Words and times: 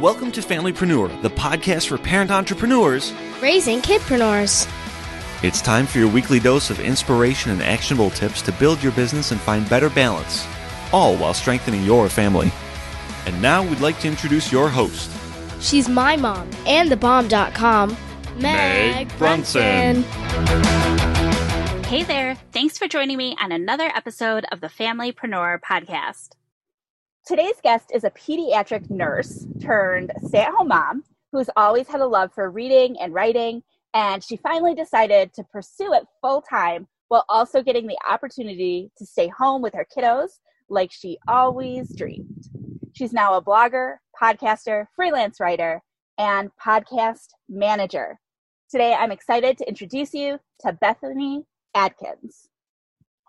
Welcome 0.00 0.32
to 0.32 0.40
Familypreneur, 0.40 1.20
the 1.20 1.28
podcast 1.28 1.88
for 1.88 1.98
parent 1.98 2.30
entrepreneurs 2.30 3.12
raising 3.42 3.82
kidpreneurs. 3.82 4.66
It's 5.44 5.60
time 5.60 5.86
for 5.86 5.98
your 5.98 6.08
weekly 6.08 6.40
dose 6.40 6.70
of 6.70 6.80
inspiration 6.80 7.50
and 7.52 7.60
actionable 7.60 8.08
tips 8.08 8.40
to 8.42 8.52
build 8.52 8.82
your 8.82 8.92
business 8.92 9.30
and 9.30 9.38
find 9.38 9.68
better 9.68 9.90
balance, 9.90 10.46
all 10.90 11.18
while 11.18 11.34
strengthening 11.34 11.84
your 11.84 12.08
family. 12.08 12.50
And 13.26 13.42
now 13.42 13.62
we'd 13.62 13.80
like 13.80 14.00
to 14.00 14.08
introduce 14.08 14.50
your 14.50 14.70
host. 14.70 15.10
She's 15.60 15.86
my 15.86 16.16
mom 16.16 16.48
and 16.66 16.90
thebomb.com, 16.90 17.90
Meg, 18.36 19.08
Meg 19.08 19.18
Brunson. 19.18 20.02
Hey 21.84 22.04
there. 22.04 22.36
Thanks 22.52 22.78
for 22.78 22.88
joining 22.88 23.18
me 23.18 23.36
on 23.38 23.52
another 23.52 23.92
episode 23.94 24.46
of 24.50 24.62
the 24.62 24.68
Familypreneur 24.68 25.60
podcast. 25.60 26.39
Today's 27.30 27.60
guest 27.62 27.92
is 27.94 28.02
a 28.02 28.10
pediatric 28.10 28.90
nurse 28.90 29.46
turned 29.62 30.10
stay 30.26 30.40
at 30.40 30.52
home 30.52 30.66
mom 30.66 31.04
who's 31.30 31.48
always 31.56 31.86
had 31.86 32.00
a 32.00 32.06
love 32.06 32.32
for 32.34 32.50
reading 32.50 32.96
and 33.00 33.14
writing, 33.14 33.62
and 33.94 34.20
she 34.20 34.36
finally 34.36 34.74
decided 34.74 35.32
to 35.34 35.44
pursue 35.44 35.92
it 35.92 36.08
full 36.20 36.42
time 36.42 36.88
while 37.06 37.24
also 37.28 37.62
getting 37.62 37.86
the 37.86 37.96
opportunity 38.10 38.90
to 38.98 39.06
stay 39.06 39.28
home 39.28 39.62
with 39.62 39.72
her 39.74 39.86
kiddos 39.96 40.40
like 40.68 40.90
she 40.90 41.18
always 41.28 41.94
dreamed. 41.94 42.48
She's 42.94 43.12
now 43.12 43.34
a 43.34 43.44
blogger, 43.44 43.98
podcaster, 44.20 44.86
freelance 44.96 45.38
writer, 45.38 45.80
and 46.18 46.50
podcast 46.60 47.28
manager. 47.48 48.18
Today, 48.68 48.92
I'm 48.92 49.12
excited 49.12 49.56
to 49.58 49.68
introduce 49.68 50.14
you 50.14 50.40
to 50.62 50.72
Bethany 50.72 51.44
Adkins. 51.76 52.48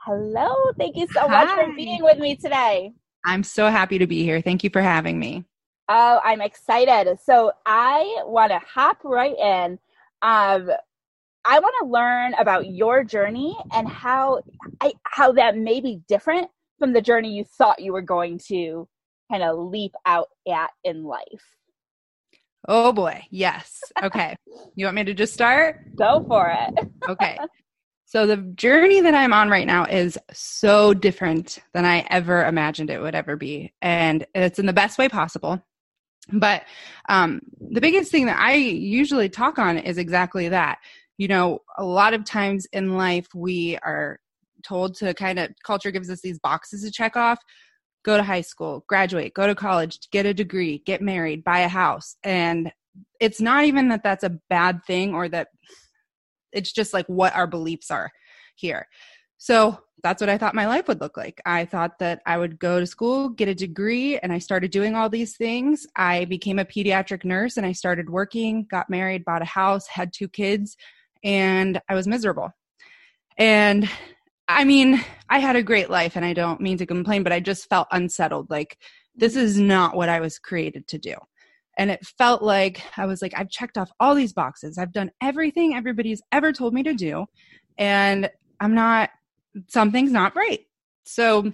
Hello, 0.04 0.72
thank 0.80 0.98
you 0.98 1.06
so 1.14 1.28
much 1.28 1.50
for 1.50 1.72
being 1.76 2.02
with 2.02 2.18
me 2.18 2.36
today. 2.36 2.94
I'm 3.26 3.44
so 3.44 3.68
happy 3.70 3.98
to 4.00 4.08
be 4.08 4.24
here. 4.24 4.42
Thank 4.42 4.64
you 4.64 4.70
for 4.70 4.82
having 4.82 5.20
me. 5.20 5.46
Oh, 5.90 6.20
I'm 6.24 6.42
excited. 6.42 7.18
So 7.24 7.52
I 7.66 8.24
want 8.26 8.52
to 8.52 8.60
hop 8.60 8.98
right 9.04 9.38
in. 9.38 9.80
Um, 10.22 10.70
I 11.44 11.60
want 11.60 11.76
to 11.82 11.88
learn 11.88 12.34
about 12.36 12.68
your 12.68 13.04
journey 13.04 13.58
and 13.74 13.88
how 13.88 14.42
I, 14.80 14.94
how 15.04 15.32
that 15.34 15.58
may 15.58 15.82
be 15.82 16.02
different 16.08 16.50
from 16.80 16.94
the 16.94 17.02
journey 17.02 17.34
you 17.34 17.44
thought 17.44 17.82
you 17.82 17.94
were 17.94 18.02
going 18.02 18.40
to 18.48 18.88
kind 19.32 19.44
of 19.44 19.58
leap 19.58 19.94
out 20.06 20.28
at 20.48 20.70
in 20.84 21.04
life. 21.04 21.26
Oh 22.68 22.94
boy. 22.94 23.24
Yes. 23.32 23.82
Okay. 24.04 24.36
you 24.76 24.86
want 24.86 24.96
me 24.96 25.04
to 25.04 25.14
just 25.14 25.34
start? 25.34 25.96
Go 25.96 26.24
for 26.28 26.50
it. 26.50 26.88
Okay. 27.10 27.38
So 28.12 28.28
the 28.28 28.36
journey 28.36 29.00
that 29.00 29.16
I'm 29.16 29.32
on 29.32 29.48
right 29.48 29.66
now 29.66 29.86
is 29.86 30.18
so 30.34 30.94
different 30.94 31.60
than 31.74 31.86
I 31.86 32.06
ever 32.10 32.44
imagined 32.44 32.90
it 32.90 33.02
would 33.02 33.16
ever 33.16 33.38
be. 33.38 33.72
And 33.82 34.28
it's 34.36 34.60
in 34.60 34.66
the 34.66 34.74
best 34.74 34.98
way 34.98 35.08
possible. 35.08 35.64
But 36.30 36.64
um, 37.08 37.40
the 37.70 37.80
biggest 37.80 38.12
thing 38.12 38.26
that 38.26 38.38
I 38.38 38.56
usually 38.56 39.30
talk 39.30 39.58
on 39.58 39.78
is 39.78 39.98
exactly 39.98 40.50
that. 40.50 40.80
You 41.18 41.30
know, 41.30 41.60
a 41.78 41.86
lot 41.86 42.14
of 42.14 42.26
times 42.26 42.68
in 42.74 42.98
life, 42.98 43.28
we 43.34 43.78
are 43.78 44.20
told 44.62 44.96
to 44.96 45.14
kind 45.14 45.40
of, 45.40 45.52
culture 45.66 45.90
gives 45.90 46.10
us 46.10 46.20
these 46.20 46.38
boxes 46.40 46.84
to 46.84 46.92
check 46.92 47.16
off 47.16 47.40
go 48.04 48.18
to 48.18 48.24
high 48.24 48.42
school, 48.42 48.84
graduate, 48.90 49.34
go 49.34 49.48
to 49.48 49.56
college, 49.56 50.00
get 50.12 50.26
a 50.26 50.34
degree, 50.34 50.80
get 50.86 51.02
married, 51.02 51.46
buy 51.46 51.60
a 51.60 51.70
house. 51.70 52.18
And 52.24 52.74
it's 53.22 53.40
not 53.40 53.64
even 53.64 53.88
that 53.88 54.04
that's 54.04 54.26
a 54.26 54.38
bad 54.50 54.84
thing 54.86 55.14
or 55.14 55.30
that 55.30 55.48
it's 56.52 56.72
just 56.72 56.94
like 56.94 57.06
what 57.08 57.36
our 57.36 57.48
beliefs 57.48 57.92
are 57.92 58.12
here. 58.56 58.88
So 59.38 59.80
that's 60.04 60.22
what 60.22 60.30
I 60.30 60.38
thought 60.38 60.56
my 60.56 60.68
life 60.68 60.88
would 60.88 61.02
look 61.02 61.18
like. 61.18 61.42
I 61.46 61.66
thought 61.66 62.00
that 62.00 62.22
I 62.26 62.38
would 62.38 62.60
go 62.60 62.80
to 62.80 62.86
school, 62.86 63.30
get 63.30 63.48
a 63.48 63.56
degree, 63.56 64.18
and 64.20 64.32
I 64.32 64.40
started 64.40 64.72
doing 64.72 64.96
all 64.96 65.10
these 65.10 65.36
things. 65.36 65.86
I 65.96 66.26
became 66.26 66.60
a 66.60 66.66
pediatric 66.66 67.24
nurse 67.24 67.58
and 67.58 67.66
I 67.66 67.72
started 67.72 68.10
working, 68.10 68.68
got 68.70 68.90
married, 68.90 69.26
bought 69.26 69.42
a 69.42 69.46
house, 69.46 69.88
had 69.88 70.14
two 70.14 70.28
kids, 70.28 70.78
and 71.24 71.80
I 71.90 71.96
was 71.96 72.08
miserable. 72.08 72.52
And 73.38 73.90
I 74.48 74.64
mean, 74.64 75.04
I 75.30 75.40
had 75.40 75.56
a 75.56 75.64
great 75.64 75.90
life 75.90 76.16
and 76.16 76.26
I 76.26 76.34
don't 76.34 76.62
mean 76.62 76.78
to 76.78 76.86
complain, 76.86 77.24
but 77.24 77.34
I 77.34 77.40
just 77.40 77.70
felt 77.70 77.88
unsettled. 77.92 78.50
Like, 78.50 78.78
this 79.16 79.36
is 79.36 79.60
not 79.60 79.96
what 79.96 80.10
I 80.10 80.20
was 80.20 80.40
created 80.40 80.88
to 80.90 80.98
do. 80.98 81.16
And 81.78 81.90
it 81.90 82.06
felt 82.18 82.42
like 82.42 82.84
I 82.98 83.06
was 83.06 83.22
like, 83.22 83.34
I've 83.36 83.50
checked 83.50 83.78
off 83.78 83.92
all 84.00 84.14
these 84.14 84.34
boxes. 84.34 84.78
I've 84.78 84.92
done 84.92 85.12
everything 85.22 85.74
everybody's 85.76 86.22
ever 86.32 86.52
told 86.52 86.74
me 86.74 86.84
to 86.84 86.94
do. 86.94 87.26
And 87.78 88.30
I'm 88.60 88.76
not, 88.76 89.10
something's 89.68 90.12
not 90.12 90.36
right. 90.36 90.60
So, 91.06 91.52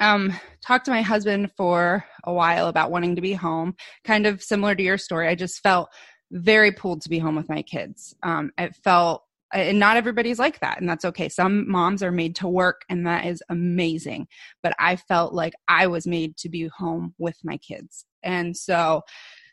um, 0.00 0.32
talked 0.66 0.86
to 0.86 0.90
my 0.90 1.02
husband 1.02 1.52
for 1.56 2.04
a 2.24 2.32
while 2.32 2.66
about 2.66 2.90
wanting 2.90 3.14
to 3.14 3.22
be 3.22 3.32
home, 3.32 3.76
kind 4.04 4.26
of 4.26 4.42
similar 4.42 4.74
to 4.74 4.82
your 4.82 4.98
story. 4.98 5.28
I 5.28 5.34
just 5.36 5.62
felt 5.62 5.88
very 6.32 6.72
pulled 6.72 7.02
to 7.02 7.08
be 7.08 7.18
home 7.18 7.36
with 7.36 7.48
my 7.48 7.62
kids. 7.62 8.14
Um, 8.22 8.50
it 8.58 8.74
felt 8.74 9.22
and 9.52 9.78
not 9.78 9.96
everybody's 9.96 10.38
like 10.38 10.60
that 10.60 10.80
and 10.80 10.88
that's 10.88 11.04
okay. 11.04 11.28
Some 11.28 11.70
moms 11.70 12.02
are 12.02 12.12
made 12.12 12.34
to 12.36 12.48
work 12.48 12.82
and 12.88 13.06
that 13.06 13.26
is 13.26 13.42
amazing 13.48 14.26
but 14.62 14.74
i 14.78 14.96
felt 14.96 15.32
like 15.32 15.54
i 15.68 15.86
was 15.86 16.06
made 16.06 16.36
to 16.36 16.48
be 16.48 16.68
home 16.76 17.14
with 17.18 17.38
my 17.44 17.56
kids. 17.58 18.04
And 18.22 18.56
so 18.56 19.02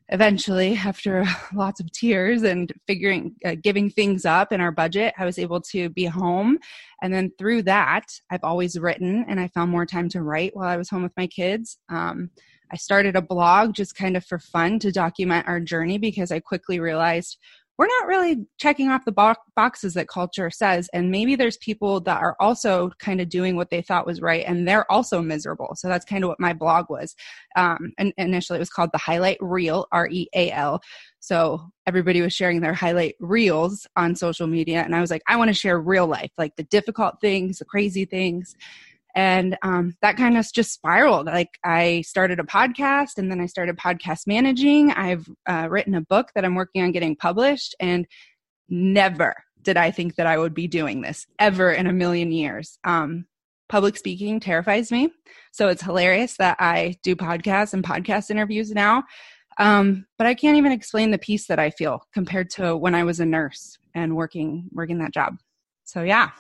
eventually 0.09 0.76
after 0.76 1.26
lots 1.53 1.80
of 1.80 1.92
tears 1.92 2.44
and 2.44 2.72
figuring 2.88 3.36
uh, 3.46 3.56
giving 3.62 3.90
things 3.90 4.26
up 4.26 4.52
in 4.52 4.59
our 4.59 4.72
budget 4.72 5.14
i 5.18 5.26
was 5.26 5.40
able 5.40 5.62
to 5.62 5.90
be 5.90 6.06
home. 6.06 6.58
And 7.02 7.14
then 7.14 7.32
through 7.38 7.64
that 7.64 8.06
i've 8.32 8.44
always 8.44 8.80
written 8.80 9.26
and 9.28 9.40
i 9.40 9.48
found 9.50 9.72
more 9.72 9.86
time 9.86 10.09
to 10.09 10.24
write 10.24 10.56
while 10.56 10.68
i 10.68 10.78
was 10.78 10.90
home 10.90 11.03
with 11.03 11.18
my 11.18 11.28
kids. 11.28 11.78
Um, 11.90 12.30
i 12.72 12.76
started 12.78 13.16
a 13.16 13.22
blog 13.22 13.74
just 13.74 13.96
kind 13.96 14.18
of 14.18 14.26
for 14.26 14.40
fun 14.40 14.80
to 14.80 14.92
document 14.92 15.48
our 15.48 15.59
journey 15.59 15.98
because 15.98 16.32
i 16.32 16.40
quickly 16.40 16.80
realized 16.80 17.38
we're 17.78 17.88
not 17.88 18.07
really 18.07 18.45
checking 18.57 18.89
off 18.89 19.06
the 19.06 19.11
bo- 19.11 19.35
boxes 19.56 19.94
that 19.95 20.07
culture 20.07 20.50
says 20.50 20.89
and 20.94 21.09
maybe 21.09 21.35
there's 21.35 21.57
people 21.57 22.00
that 22.01 22.22
are 22.22 22.35
also 22.39 22.91
kind 23.00 23.19
of 23.19 23.29
doing 23.29 23.56
what 23.56 23.69
they 23.69 23.81
thought 23.81 24.06
was 24.06 24.22
right 24.22 24.45
and 24.47 24.67
they're 24.67 24.89
also 24.91 25.22
miserable. 25.22 25.73
So 25.75 25.88
that's 25.88 26.06
kind 26.06 26.23
of 26.23 26.28
what 26.28 26.39
my 26.39 26.53
blog 26.53 26.89
was. 26.89 27.16
Um, 27.56 27.94
and 27.97 28.13
initially 28.17 28.57
it 28.57 28.59
was 28.59 28.69
called 28.69 28.91
the 28.91 28.97
highlight 28.97 29.38
reel 29.41 29.88
r-e-a-l 29.91 30.81
so 31.19 31.61
everybody 31.88 32.22
was 32.22 32.34
sharing 32.34 32.61
their 32.61 32.73
highlight 32.73 33.16
reels 33.19 33.88
on 33.95 34.16
social 34.16 34.47
media 34.47 34.81
and 34.81 34.95
i 34.95 35.01
was 35.01 35.11
like 35.11 35.22
i 35.28 35.35
want 35.35 35.47
to 35.47 35.53
share 35.53 35.79
real 35.79 36.07
life 36.07 36.31
like 36.38 36.55
the 36.55 36.63
difficult 36.63 37.19
things 37.22 37.59
the 37.59 37.66
crazy 37.66 38.05
things 38.05 38.55
and 39.16 39.57
um, 39.62 39.96
that 40.01 40.18
kind 40.18 40.38
of 40.38 40.51
just 40.51 40.74
spiraled. 40.74 41.28
Like 41.28 41.59
i 41.63 42.01
started 42.01 42.40
a 42.40 42.44
podcast 42.44 43.18
and 43.18 43.31
then 43.31 43.40
i 43.40 43.46
started 43.46 43.78
podcast 43.78 44.28
managing. 44.28 44.91
I've 44.91 45.28
uh, 45.47 45.68
written 45.69 45.96
a 45.96 46.01
book 46.01 46.29
that 46.35 46.46
i'm 46.46 46.56
working 46.56 46.84
on 46.84 46.91
getting 46.91 47.16
published 47.16 47.75
and 47.79 48.07
never 48.69 49.35
did 49.62 49.78
i 49.78 49.91
think 49.91 50.16
that 50.16 50.25
i 50.25 50.38
would 50.38 50.53
be 50.53 50.68
doing 50.68 51.02
this 51.02 51.25
ever 51.40 51.72
in 51.72 51.88
a 51.88 51.94
million 51.94 52.31
years. 52.31 52.78
Um, 52.84 53.25
public 53.69 53.97
speaking 53.97 54.40
terrifies 54.40 54.91
me. 54.91 55.09
So 55.52 55.68
it's 55.68 55.81
hilarious 55.81 56.38
that 56.38 56.57
i 56.59 56.96
do 57.03 57.16
podcasts 57.16 57.73
and 57.73 57.84
podcast 57.84 58.29
interviews 58.31 58.72
now. 58.72 59.03
Um, 59.59 60.06
but 60.18 60.25
i 60.25 60.34
can't 60.34 60.57
even 60.57 60.72
explain 60.72 61.12
the 61.12 61.19
peace 61.19 61.47
that 61.47 61.59
i 61.59 61.69
feel 61.69 62.02
compared 62.14 62.49
to 62.52 62.76
when 62.76 62.96
i 62.96 63.03
was 63.03 63.20
a 63.20 63.26
nurse 63.26 63.78
and 63.93 64.16
working 64.16 64.70
working 64.72 64.97
that 64.99 65.14
job. 65.14 65.38
So 65.84 66.02
yeah 66.02 66.32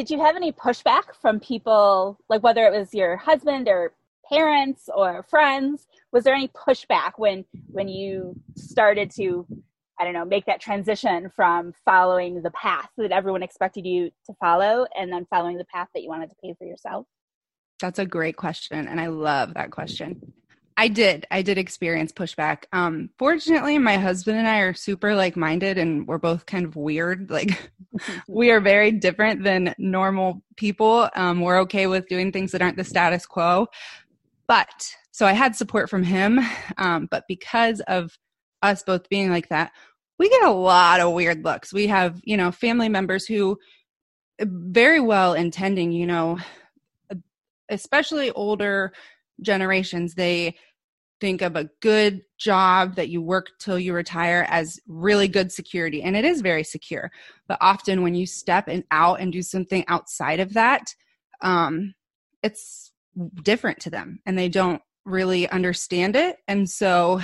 Did 0.00 0.08
you 0.08 0.18
have 0.24 0.34
any 0.34 0.50
pushback 0.50 1.14
from 1.20 1.40
people, 1.40 2.18
like 2.30 2.42
whether 2.42 2.66
it 2.66 2.72
was 2.72 2.94
your 2.94 3.18
husband 3.18 3.68
or 3.68 3.92
parents 4.32 4.88
or 4.96 5.22
friends? 5.24 5.88
Was 6.10 6.24
there 6.24 6.34
any 6.34 6.48
pushback 6.48 7.18
when 7.18 7.44
when 7.66 7.86
you 7.86 8.34
started 8.56 9.10
to, 9.16 9.46
I 9.98 10.04
don't 10.04 10.14
know, 10.14 10.24
make 10.24 10.46
that 10.46 10.58
transition 10.58 11.30
from 11.36 11.74
following 11.84 12.40
the 12.40 12.50
path 12.52 12.88
that 12.96 13.12
everyone 13.12 13.42
expected 13.42 13.84
you 13.84 14.10
to 14.24 14.32
follow 14.40 14.86
and 14.98 15.12
then 15.12 15.26
following 15.28 15.58
the 15.58 15.66
path 15.66 15.88
that 15.92 16.02
you 16.02 16.08
wanted 16.08 16.30
to 16.30 16.36
pay 16.42 16.54
for 16.58 16.64
yourself? 16.64 17.04
That's 17.78 17.98
a 17.98 18.06
great 18.06 18.36
question, 18.36 18.88
and 18.88 18.98
I 18.98 19.08
love 19.08 19.52
that 19.52 19.70
question. 19.70 20.32
I 20.80 20.88
did. 20.88 21.26
I 21.30 21.42
did 21.42 21.58
experience 21.58 22.10
pushback. 22.10 22.64
Um, 22.72 23.10
fortunately, 23.18 23.76
my 23.76 23.98
husband 23.98 24.38
and 24.38 24.48
I 24.48 24.60
are 24.60 24.72
super 24.72 25.14
like 25.14 25.36
minded, 25.36 25.76
and 25.76 26.08
we're 26.08 26.16
both 26.16 26.46
kind 26.46 26.64
of 26.64 26.74
weird. 26.74 27.30
Like, 27.40 27.70
we 28.26 28.50
are 28.50 28.60
very 28.60 28.90
different 28.90 29.44
than 29.44 29.74
normal 29.76 30.42
people. 30.56 31.10
Um, 31.14 31.42
we're 31.42 31.60
okay 31.60 31.86
with 31.86 32.08
doing 32.08 32.32
things 32.32 32.52
that 32.52 32.62
aren't 32.62 32.78
the 32.78 32.84
status 32.84 33.26
quo. 33.26 33.66
But 34.48 34.96
so 35.10 35.26
I 35.26 35.32
had 35.32 35.54
support 35.54 35.90
from 35.90 36.02
him, 36.02 36.40
um, 36.78 37.08
but 37.10 37.24
because 37.28 37.80
of 37.80 38.16
us 38.62 38.82
both 38.82 39.06
being 39.10 39.28
like 39.28 39.50
that, 39.50 39.72
we 40.18 40.30
get 40.30 40.44
a 40.44 40.50
lot 40.50 41.00
of 41.00 41.12
weird 41.12 41.44
looks. 41.44 41.74
We 41.74 41.88
have, 41.88 42.22
you 42.24 42.38
know, 42.38 42.52
family 42.52 42.88
members 42.88 43.26
who 43.26 43.58
very 44.40 45.00
well 45.00 45.34
intending, 45.34 45.92
you 45.92 46.06
know, 46.06 46.38
especially 47.68 48.30
older 48.30 48.94
generations, 49.42 50.14
they 50.14 50.56
think 51.20 51.42
of 51.42 51.56
a 51.56 51.68
good 51.80 52.22
job 52.38 52.96
that 52.96 53.08
you 53.08 53.20
work 53.20 53.48
till 53.58 53.78
you 53.78 53.92
retire 53.92 54.46
as 54.48 54.80
really 54.86 55.28
good 55.28 55.52
security 55.52 56.02
and 56.02 56.16
it 56.16 56.24
is 56.24 56.40
very 56.40 56.64
secure. 56.64 57.10
But 57.46 57.58
often 57.60 58.02
when 58.02 58.14
you 58.14 58.26
step 58.26 58.68
and 58.68 58.84
out 58.90 59.20
and 59.20 59.32
do 59.32 59.42
something 59.42 59.84
outside 59.88 60.40
of 60.40 60.54
that 60.54 60.94
um, 61.42 61.94
it's 62.42 62.92
different 63.42 63.80
to 63.80 63.90
them 63.90 64.20
and 64.26 64.38
they 64.38 64.48
don't 64.48 64.82
really 65.04 65.48
understand 65.48 66.16
it. 66.16 66.36
And 66.48 66.68
so 66.68 67.20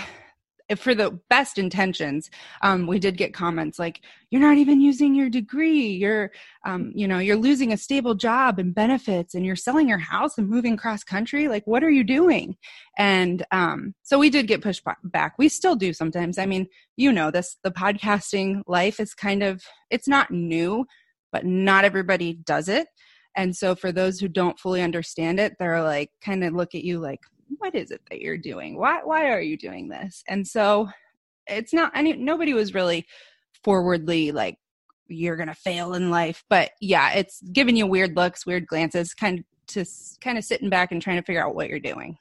for 0.74 0.94
the 0.94 1.18
best 1.30 1.58
intentions 1.58 2.28
um, 2.62 2.86
we 2.88 2.98
did 2.98 3.16
get 3.16 3.32
comments 3.32 3.78
like 3.78 4.00
you're 4.30 4.40
not 4.40 4.58
even 4.58 4.80
using 4.80 5.14
your 5.14 5.30
degree. 5.30 5.86
You're 5.86 6.32
um, 6.64 6.92
you 6.94 7.06
know 7.06 7.18
you're 7.18 7.36
losing 7.36 7.72
a 7.72 7.76
stable 7.76 8.14
job 8.14 8.58
and 8.58 8.74
benefits 8.74 9.34
and 9.34 9.46
you're 9.46 9.56
selling 9.56 9.88
your 9.88 9.98
house 9.98 10.36
and 10.36 10.48
moving 10.48 10.76
cross 10.76 11.04
country. 11.04 11.48
Like 11.48 11.66
what 11.66 11.84
are 11.84 11.90
you 11.90 12.04
doing? 12.04 12.56
And 12.98 13.44
um, 13.52 13.94
so 14.02 14.18
we 14.18 14.30
did 14.30 14.48
get 14.48 14.62
pushed 14.62 14.82
back. 15.04 15.34
We 15.38 15.48
still 15.48 15.76
do 15.76 15.92
sometimes. 15.92 16.38
I 16.38 16.46
mean 16.46 16.66
you 16.96 17.12
know 17.12 17.30
this 17.30 17.56
the 17.62 17.70
podcasting 17.70 18.62
life 18.66 18.98
is 18.98 19.14
kind 19.14 19.42
of 19.42 19.62
it's 19.90 20.08
not 20.08 20.30
new 20.30 20.86
but 21.32 21.44
not 21.44 21.84
everybody 21.84 22.34
does 22.34 22.68
it. 22.68 22.88
And 23.36 23.54
so 23.54 23.74
for 23.74 23.92
those 23.92 24.18
who 24.18 24.28
don't 24.28 24.58
fully 24.58 24.82
understand 24.82 25.38
it 25.38 25.54
they're 25.58 25.82
like 25.82 26.10
kind 26.24 26.42
of 26.42 26.54
look 26.54 26.74
at 26.74 26.84
you 26.84 26.98
like 26.98 27.20
what 27.58 27.75
is 27.75 27.90
it 27.90 28.02
that 28.10 28.20
you're 28.20 28.38
doing? 28.38 28.78
Why 28.78 29.00
why 29.04 29.31
are 29.31 29.40
you 29.40 29.56
doing 29.56 29.88
this? 29.88 30.22
And 30.28 30.46
so 30.46 30.88
it's 31.46 31.72
not 31.72 31.93
any 31.94 32.12
nobody 32.14 32.54
was 32.54 32.75
really 32.75 33.06
forwardly 33.64 34.32
like 34.32 34.58
you're 35.08 35.37
gonna 35.37 35.54
fail 35.54 35.94
in 35.94 36.10
life. 36.10 36.44
But 36.48 36.72
yeah, 36.81 37.12
it's 37.12 37.40
giving 37.52 37.76
you 37.76 37.87
weird 37.87 38.16
looks, 38.16 38.46
weird 38.46 38.66
glances, 38.66 39.14
kind 39.14 39.40
of 39.40 39.44
to 39.69 39.84
kind 40.20 40.38
of 40.38 40.44
sitting 40.44 40.70
back 40.70 40.93
and 40.93 41.02
trying 41.02 41.16
to 41.16 41.22
figure 41.22 41.44
out 41.44 41.54
what 41.54 41.69
you're 41.69 41.81
doing. 41.81 42.16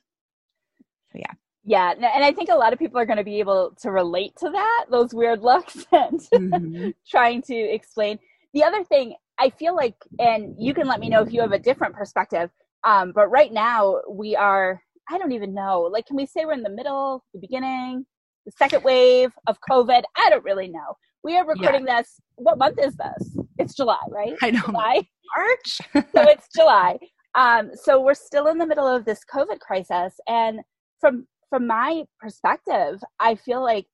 So 1.12 1.20
yeah. 1.20 1.34
Yeah, 1.68 1.94
and 1.94 2.24
I 2.24 2.32
think 2.32 2.50
a 2.50 2.56
lot 2.56 2.74
of 2.74 2.80
people 2.80 3.00
are 3.00 3.08
going 3.08 3.18
to 3.18 3.24
be 3.24 3.40
able 3.40 3.74
to 3.82 3.90
relate 3.90 4.36
to 4.38 4.52
that, 4.52 4.86
those 4.92 5.16
weird 5.16 5.42
looks, 5.42 5.88
and 5.92 6.20
mm-hmm. 6.20 6.90
trying 7.10 7.42
to 7.44 7.56
explain. 7.56 8.20
The 8.54 8.64
other 8.64 8.84
thing 8.84 9.16
I 9.40 9.50
feel 9.50 9.76
like, 9.76 9.96
and 10.20 10.56
you 10.60 10.76
can 10.76 10.88
let 10.88 11.00
me 11.00 11.10
know 11.10 11.24
if 11.24 11.34
you 11.34 11.42
have 11.42 11.54
a 11.54 11.60
different 11.60 11.96
perspective, 11.96 12.52
um, 12.84 13.14
but 13.16 13.30
right 13.30 13.52
now 13.52 14.02
we 14.08 14.36
are 14.36 14.80
I 15.10 15.18
don't 15.18 15.32
even 15.32 15.54
know. 15.54 15.82
Like, 15.82 16.06
can 16.06 16.16
we 16.16 16.26
say 16.26 16.46
we're 16.46 16.54
in 16.54 16.64
the 16.64 16.70
middle, 16.70 17.24
the 17.34 17.40
beginning, 17.40 18.06
the 18.46 18.52
second 18.58 18.84
wave 18.84 19.32
of 19.48 19.58
COVID? 19.70 20.04
I 20.18 20.30
don't 20.30 20.44
really 20.44 20.68
know. 20.68 20.98
We 21.24 21.38
are 21.38 21.46
recording 21.46 21.86
yeah. 21.88 22.02
this. 22.02 22.20
What 22.36 22.58
month 22.58 22.78
is 22.82 22.96
this? 22.96 23.38
It's 23.58 23.76
July, 23.76 23.98
right? 24.10 24.36
I 24.42 24.52
know. 24.52 24.62
July. 24.62 25.08
March. 25.36 25.82
so 25.94 26.22
it's 26.22 26.48
July. 26.56 26.98
Um, 27.36 27.72
so 27.74 28.02
we're 28.02 28.14
still 28.14 28.48
in 28.48 28.58
the 28.58 28.66
middle 28.66 28.88
of 28.88 29.06
this 29.06 29.22
COVID 29.32 29.60
crisis, 29.60 30.14
and 30.28 30.60
from 31.00 31.28
from 31.50 31.68
my 31.68 32.04
perspective, 32.20 33.02
I 33.20 33.36
feel 33.36 33.62
like 33.62 33.88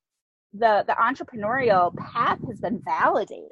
the 0.54 0.84
the 0.88 0.94
entrepreneurial 0.94 1.96
path 1.96 2.40
has 2.48 2.60
been 2.60 2.81
validated 2.86 3.50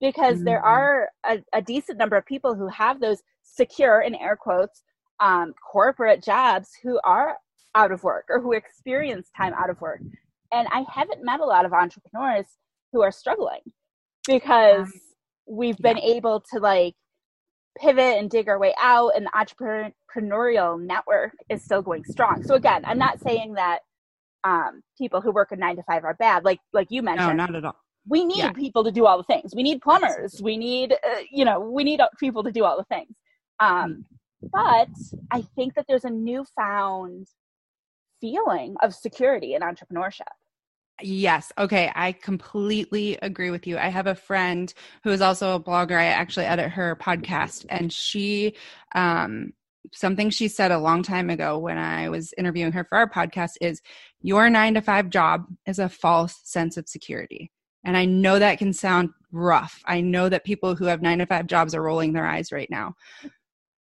because 0.00 0.36
mm-hmm. 0.36 0.44
there 0.44 0.64
are 0.64 1.08
a, 1.26 1.38
a 1.52 1.60
decent 1.60 1.98
number 1.98 2.16
of 2.16 2.24
people 2.24 2.54
who 2.54 2.68
have 2.68 3.00
those 3.00 3.22
secure 3.42 4.00
in 4.00 4.14
air 4.14 4.36
quotes 4.36 4.82
um, 5.20 5.54
corporate 5.72 6.22
jobs 6.22 6.70
who 6.82 7.00
are 7.04 7.36
out 7.74 7.92
of 7.92 8.02
work 8.02 8.26
or 8.28 8.40
who 8.40 8.52
experience 8.52 9.30
time 9.36 9.52
out 9.54 9.70
of 9.70 9.80
work. 9.80 10.00
And 10.52 10.66
I 10.70 10.84
haven't 10.92 11.24
met 11.24 11.40
a 11.40 11.44
lot 11.44 11.64
of 11.64 11.72
entrepreneurs 11.72 12.46
who 12.92 13.02
are 13.02 13.12
struggling 13.12 13.60
because 14.26 14.86
um, 14.86 14.92
we've 15.46 15.78
been 15.78 15.98
yeah. 15.98 16.14
able 16.14 16.42
to 16.52 16.58
like 16.58 16.94
pivot 17.78 18.18
and 18.18 18.30
dig 18.30 18.48
our 18.48 18.58
way 18.58 18.74
out 18.80 19.12
and 19.14 19.26
the 19.26 19.30
entrepreneurial 20.20 20.80
network 20.80 21.32
is 21.48 21.62
still 21.62 21.82
going 21.82 22.04
strong. 22.04 22.42
So 22.42 22.54
again, 22.54 22.82
I'm 22.84 22.98
not 22.98 23.20
saying 23.20 23.54
that 23.54 23.80
um, 24.44 24.82
people 24.96 25.20
who 25.20 25.30
work 25.30 25.52
a 25.52 25.56
nine 25.56 25.76
to 25.76 25.82
five 25.82 26.04
are 26.04 26.14
bad. 26.14 26.44
Like, 26.44 26.60
like 26.72 26.88
you 26.90 27.02
mentioned, 27.02 27.36
no, 27.36 27.46
not 27.46 27.54
at 27.54 27.64
all. 27.64 27.76
We 28.08 28.24
need 28.24 28.38
yeah. 28.38 28.52
people 28.52 28.84
to 28.84 28.90
do 28.90 29.04
all 29.06 29.18
the 29.18 29.24
things. 29.24 29.54
We 29.54 29.62
need 29.62 29.82
plumbers. 29.82 30.40
We 30.42 30.56
need, 30.56 30.92
uh, 30.92 31.20
you 31.30 31.44
know, 31.44 31.60
we 31.60 31.84
need 31.84 32.00
people 32.18 32.42
to 32.42 32.50
do 32.50 32.64
all 32.64 32.78
the 32.78 32.84
things. 32.84 33.14
Um, 33.60 34.06
mm. 34.10 34.16
But 34.42 34.88
I 35.30 35.42
think 35.42 35.74
that 35.74 35.86
there's 35.88 36.04
a 36.04 36.10
newfound 36.10 37.28
feeling 38.20 38.76
of 38.82 38.94
security 38.94 39.54
in 39.54 39.62
entrepreneurship. 39.62 40.22
Yes. 41.00 41.52
Okay. 41.56 41.92
I 41.94 42.12
completely 42.12 43.18
agree 43.22 43.50
with 43.50 43.66
you. 43.66 43.78
I 43.78 43.88
have 43.88 44.08
a 44.08 44.16
friend 44.16 44.72
who 45.04 45.10
is 45.10 45.20
also 45.20 45.54
a 45.54 45.60
blogger. 45.60 45.96
I 45.96 46.06
actually 46.06 46.46
edit 46.46 46.70
her 46.70 46.96
podcast, 46.96 47.66
and 47.68 47.92
she, 47.92 48.56
um, 48.94 49.52
something 49.92 50.28
she 50.30 50.48
said 50.48 50.72
a 50.72 50.78
long 50.78 51.02
time 51.02 51.30
ago 51.30 51.56
when 51.58 51.78
I 51.78 52.08
was 52.08 52.34
interviewing 52.36 52.72
her 52.72 52.84
for 52.84 52.98
our 52.98 53.08
podcast 53.08 53.52
is 53.60 53.80
your 54.20 54.50
nine 54.50 54.74
to 54.74 54.80
five 54.80 55.08
job 55.08 55.46
is 55.66 55.78
a 55.78 55.88
false 55.88 56.40
sense 56.42 56.76
of 56.76 56.88
security. 56.88 57.52
And 57.84 57.96
I 57.96 58.04
know 58.04 58.38
that 58.38 58.58
can 58.58 58.72
sound 58.72 59.10
rough. 59.30 59.80
I 59.86 60.00
know 60.00 60.28
that 60.28 60.44
people 60.44 60.74
who 60.74 60.86
have 60.86 61.00
nine 61.00 61.18
to 61.18 61.26
five 61.26 61.46
jobs 61.46 61.74
are 61.74 61.82
rolling 61.82 62.12
their 62.12 62.26
eyes 62.26 62.50
right 62.50 62.68
now. 62.70 62.96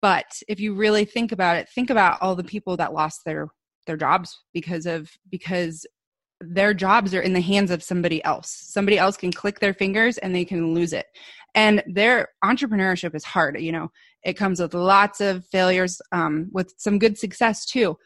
But 0.02 0.42
if 0.48 0.60
you 0.60 0.74
really 0.74 1.04
think 1.04 1.32
about 1.32 1.56
it, 1.56 1.68
think 1.68 1.88
about 1.88 2.18
all 2.20 2.34
the 2.34 2.44
people 2.44 2.76
that 2.76 2.92
lost 2.92 3.20
their 3.24 3.48
their 3.86 3.96
jobs 3.96 4.38
because 4.52 4.84
of 4.86 5.10
because 5.30 5.86
their 6.40 6.74
jobs 6.74 7.14
are 7.14 7.20
in 7.20 7.32
the 7.32 7.40
hands 7.40 7.70
of 7.70 7.82
somebody 7.82 8.22
else. 8.24 8.50
Somebody 8.50 8.98
else 8.98 9.16
can 9.16 9.32
click 9.32 9.60
their 9.60 9.72
fingers 9.72 10.18
and 10.18 10.34
they 10.34 10.44
can 10.44 10.74
lose 10.74 10.92
it. 10.92 11.06
And 11.54 11.82
their 11.86 12.28
entrepreneurship 12.44 13.14
is 13.14 13.24
hard. 13.24 13.60
You 13.60 13.72
know, 13.72 13.92
it 14.24 14.34
comes 14.34 14.60
with 14.60 14.74
lots 14.74 15.20
of 15.20 15.46
failures, 15.46 16.00
um, 16.10 16.48
with 16.52 16.74
some 16.78 16.98
good 16.98 17.16
success 17.16 17.64
too. 17.64 17.96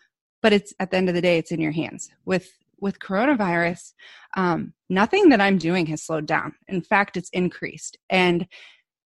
But 0.42 0.52
it's 0.52 0.74
at 0.78 0.90
the 0.90 0.98
end 0.98 1.08
of 1.08 1.14
the 1.14 1.22
day, 1.22 1.38
it's 1.38 1.50
in 1.50 1.60
your 1.60 1.72
hands. 1.72 2.10
With 2.24 2.50
with 2.78 2.98
coronavirus, 2.98 3.94
um, 4.36 4.74
nothing 4.90 5.30
that 5.30 5.40
I'm 5.40 5.56
doing 5.56 5.86
has 5.86 6.02
slowed 6.02 6.26
down. 6.26 6.54
In 6.68 6.82
fact, 6.82 7.16
it's 7.16 7.30
increased, 7.30 7.96
and 8.10 8.46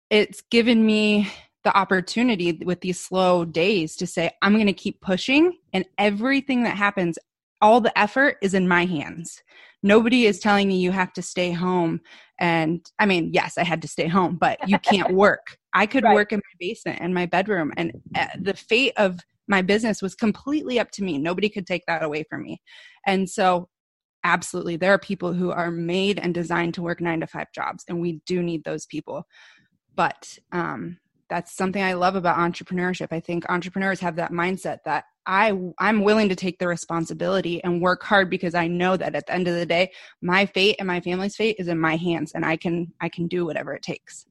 it's 0.09 0.41
given 0.49 0.83
me 0.83 1.31
the 1.69 1.77
opportunity 1.77 2.51
with 2.65 2.81
these 2.81 2.99
slow 2.99 3.45
days 3.45 3.95
to 3.95 4.07
say, 4.07 4.31
I'm 4.41 4.55
going 4.55 4.65
to 4.65 4.73
keep 4.73 5.01
pushing, 5.01 5.55
and 5.71 5.85
everything 5.99 6.63
that 6.63 6.75
happens, 6.75 7.19
all 7.61 7.79
the 7.79 7.95
effort 7.95 8.37
is 8.41 8.55
in 8.55 8.67
my 8.67 8.85
hands. 8.85 9.43
Nobody 9.83 10.25
is 10.25 10.39
telling 10.39 10.67
me 10.67 10.79
you 10.79 10.91
have 10.91 11.13
to 11.13 11.21
stay 11.21 11.51
home. 11.51 12.01
And 12.39 12.83
I 12.97 13.05
mean, 13.05 13.29
yes, 13.33 13.59
I 13.59 13.63
had 13.63 13.83
to 13.83 13.87
stay 13.87 14.07
home, 14.07 14.37
but 14.37 14.67
you 14.67 14.79
can't 14.79 15.13
work. 15.25 15.59
I 15.75 15.85
could 15.85 16.03
right. 16.03 16.15
work 16.15 16.31
in 16.31 16.39
my 16.39 16.55
basement 16.59 16.97
and 17.01 17.13
my 17.13 17.27
bedroom, 17.27 17.71
and 17.77 17.91
uh, 18.15 18.25
the 18.41 18.55
fate 18.55 18.93
of 18.97 19.19
my 19.47 19.61
business 19.61 20.01
was 20.01 20.15
completely 20.15 20.79
up 20.79 20.89
to 20.93 21.03
me. 21.03 21.19
Nobody 21.19 21.49
could 21.49 21.67
take 21.67 21.83
that 21.85 22.01
away 22.03 22.23
from 22.27 22.41
me. 22.41 22.63
And 23.05 23.29
so, 23.29 23.69
absolutely, 24.23 24.75
there 24.75 24.93
are 24.93 24.99
people 24.99 25.33
who 25.33 25.51
are 25.51 25.69
made 25.69 26.17
and 26.17 26.33
designed 26.33 26.73
to 26.73 26.81
work 26.81 26.99
nine 26.99 27.19
to 27.19 27.27
five 27.27 27.51
jobs, 27.53 27.85
and 27.87 28.01
we 28.01 28.21
do 28.25 28.41
need 28.41 28.63
those 28.63 28.87
people. 28.87 29.27
But 29.95 30.39
um, 30.51 30.97
that's 31.29 31.55
something 31.55 31.81
I 31.81 31.93
love 31.93 32.15
about 32.15 32.37
entrepreneurship. 32.37 33.07
I 33.11 33.19
think 33.19 33.49
entrepreneurs 33.49 33.99
have 33.99 34.15
that 34.15 34.31
mindset 34.31 34.79
that 34.85 35.05
I 35.25 35.53
I'm 35.77 36.03
willing 36.03 36.29
to 36.29 36.35
take 36.35 36.57
the 36.57 36.67
responsibility 36.67 37.63
and 37.63 37.81
work 37.81 38.03
hard 38.03 38.29
because 38.29 38.55
I 38.55 38.67
know 38.67 38.97
that 38.97 39.15
at 39.15 39.27
the 39.27 39.33
end 39.33 39.47
of 39.47 39.53
the 39.53 39.65
day, 39.65 39.91
my 40.21 40.47
fate 40.47 40.77
and 40.79 40.87
my 40.87 40.99
family's 41.01 41.35
fate 41.35 41.57
is 41.59 41.67
in 41.67 41.79
my 41.79 41.95
hands 41.95 42.31
and 42.33 42.45
I 42.45 42.57
can 42.57 42.91
I 42.99 43.09
can 43.09 43.27
do 43.27 43.45
whatever 43.45 43.73
it 43.73 43.83
takes. 43.83 44.25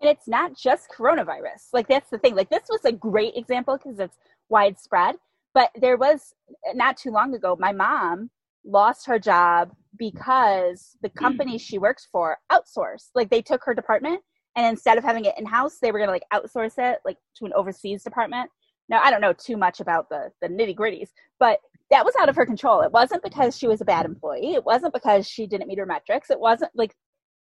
And 0.00 0.10
it's 0.10 0.28
not 0.28 0.54
just 0.56 0.88
coronavirus. 0.90 1.68
Like 1.72 1.88
that's 1.88 2.10
the 2.10 2.18
thing. 2.18 2.34
Like 2.34 2.50
this 2.50 2.64
was 2.68 2.84
a 2.84 2.92
great 2.92 3.36
example 3.36 3.78
because 3.78 3.98
it's 3.98 4.18
widespread, 4.50 5.16
but 5.54 5.70
there 5.80 5.96
was 5.96 6.34
not 6.74 6.98
too 6.98 7.10
long 7.10 7.34
ago 7.34 7.56
my 7.58 7.72
mom 7.72 8.30
lost 8.66 9.06
her 9.06 9.18
job 9.18 9.72
because 9.96 10.96
the 11.00 11.08
company 11.08 11.56
she 11.56 11.78
works 11.78 12.06
for 12.12 12.36
outsourced. 12.52 13.10
Like 13.14 13.30
they 13.30 13.40
took 13.40 13.64
her 13.64 13.72
department 13.72 14.20
and 14.56 14.66
instead 14.66 14.98
of 14.98 15.04
having 15.04 15.24
it 15.24 15.34
in 15.38 15.46
house 15.46 15.78
they 15.80 15.92
were 15.92 15.98
going 15.98 16.08
to 16.08 16.12
like 16.12 16.24
outsource 16.32 16.74
it 16.78 16.98
like 17.04 17.18
to 17.36 17.44
an 17.44 17.52
overseas 17.54 18.02
department. 18.02 18.50
Now 18.88 19.00
i 19.02 19.10
don't 19.10 19.20
know 19.20 19.32
too 19.32 19.56
much 19.56 19.80
about 19.80 20.08
the 20.08 20.30
the 20.42 20.48
nitty 20.48 20.76
gritties 20.76 21.08
but 21.40 21.58
that 21.90 22.04
was 22.04 22.14
out 22.18 22.28
of 22.28 22.36
her 22.36 22.46
control. 22.46 22.80
It 22.80 22.92
wasn't 22.92 23.22
because 23.22 23.56
she 23.56 23.68
was 23.68 23.80
a 23.80 23.84
bad 23.84 24.06
employee. 24.06 24.54
It 24.54 24.64
wasn't 24.64 24.94
because 24.94 25.28
she 25.28 25.46
didn't 25.46 25.68
meet 25.68 25.78
her 25.78 25.86
metrics. 25.86 26.30
It 26.30 26.40
wasn't 26.40 26.70
like 26.74 26.94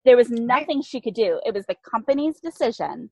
there 0.06 0.16
was 0.16 0.30
nothing 0.30 0.82
she 0.82 1.02
could 1.02 1.16
do. 1.16 1.42
It 1.46 1.54
was 1.54 1.66
the 1.66 1.76
company's 1.90 2.40
decision 2.40 3.10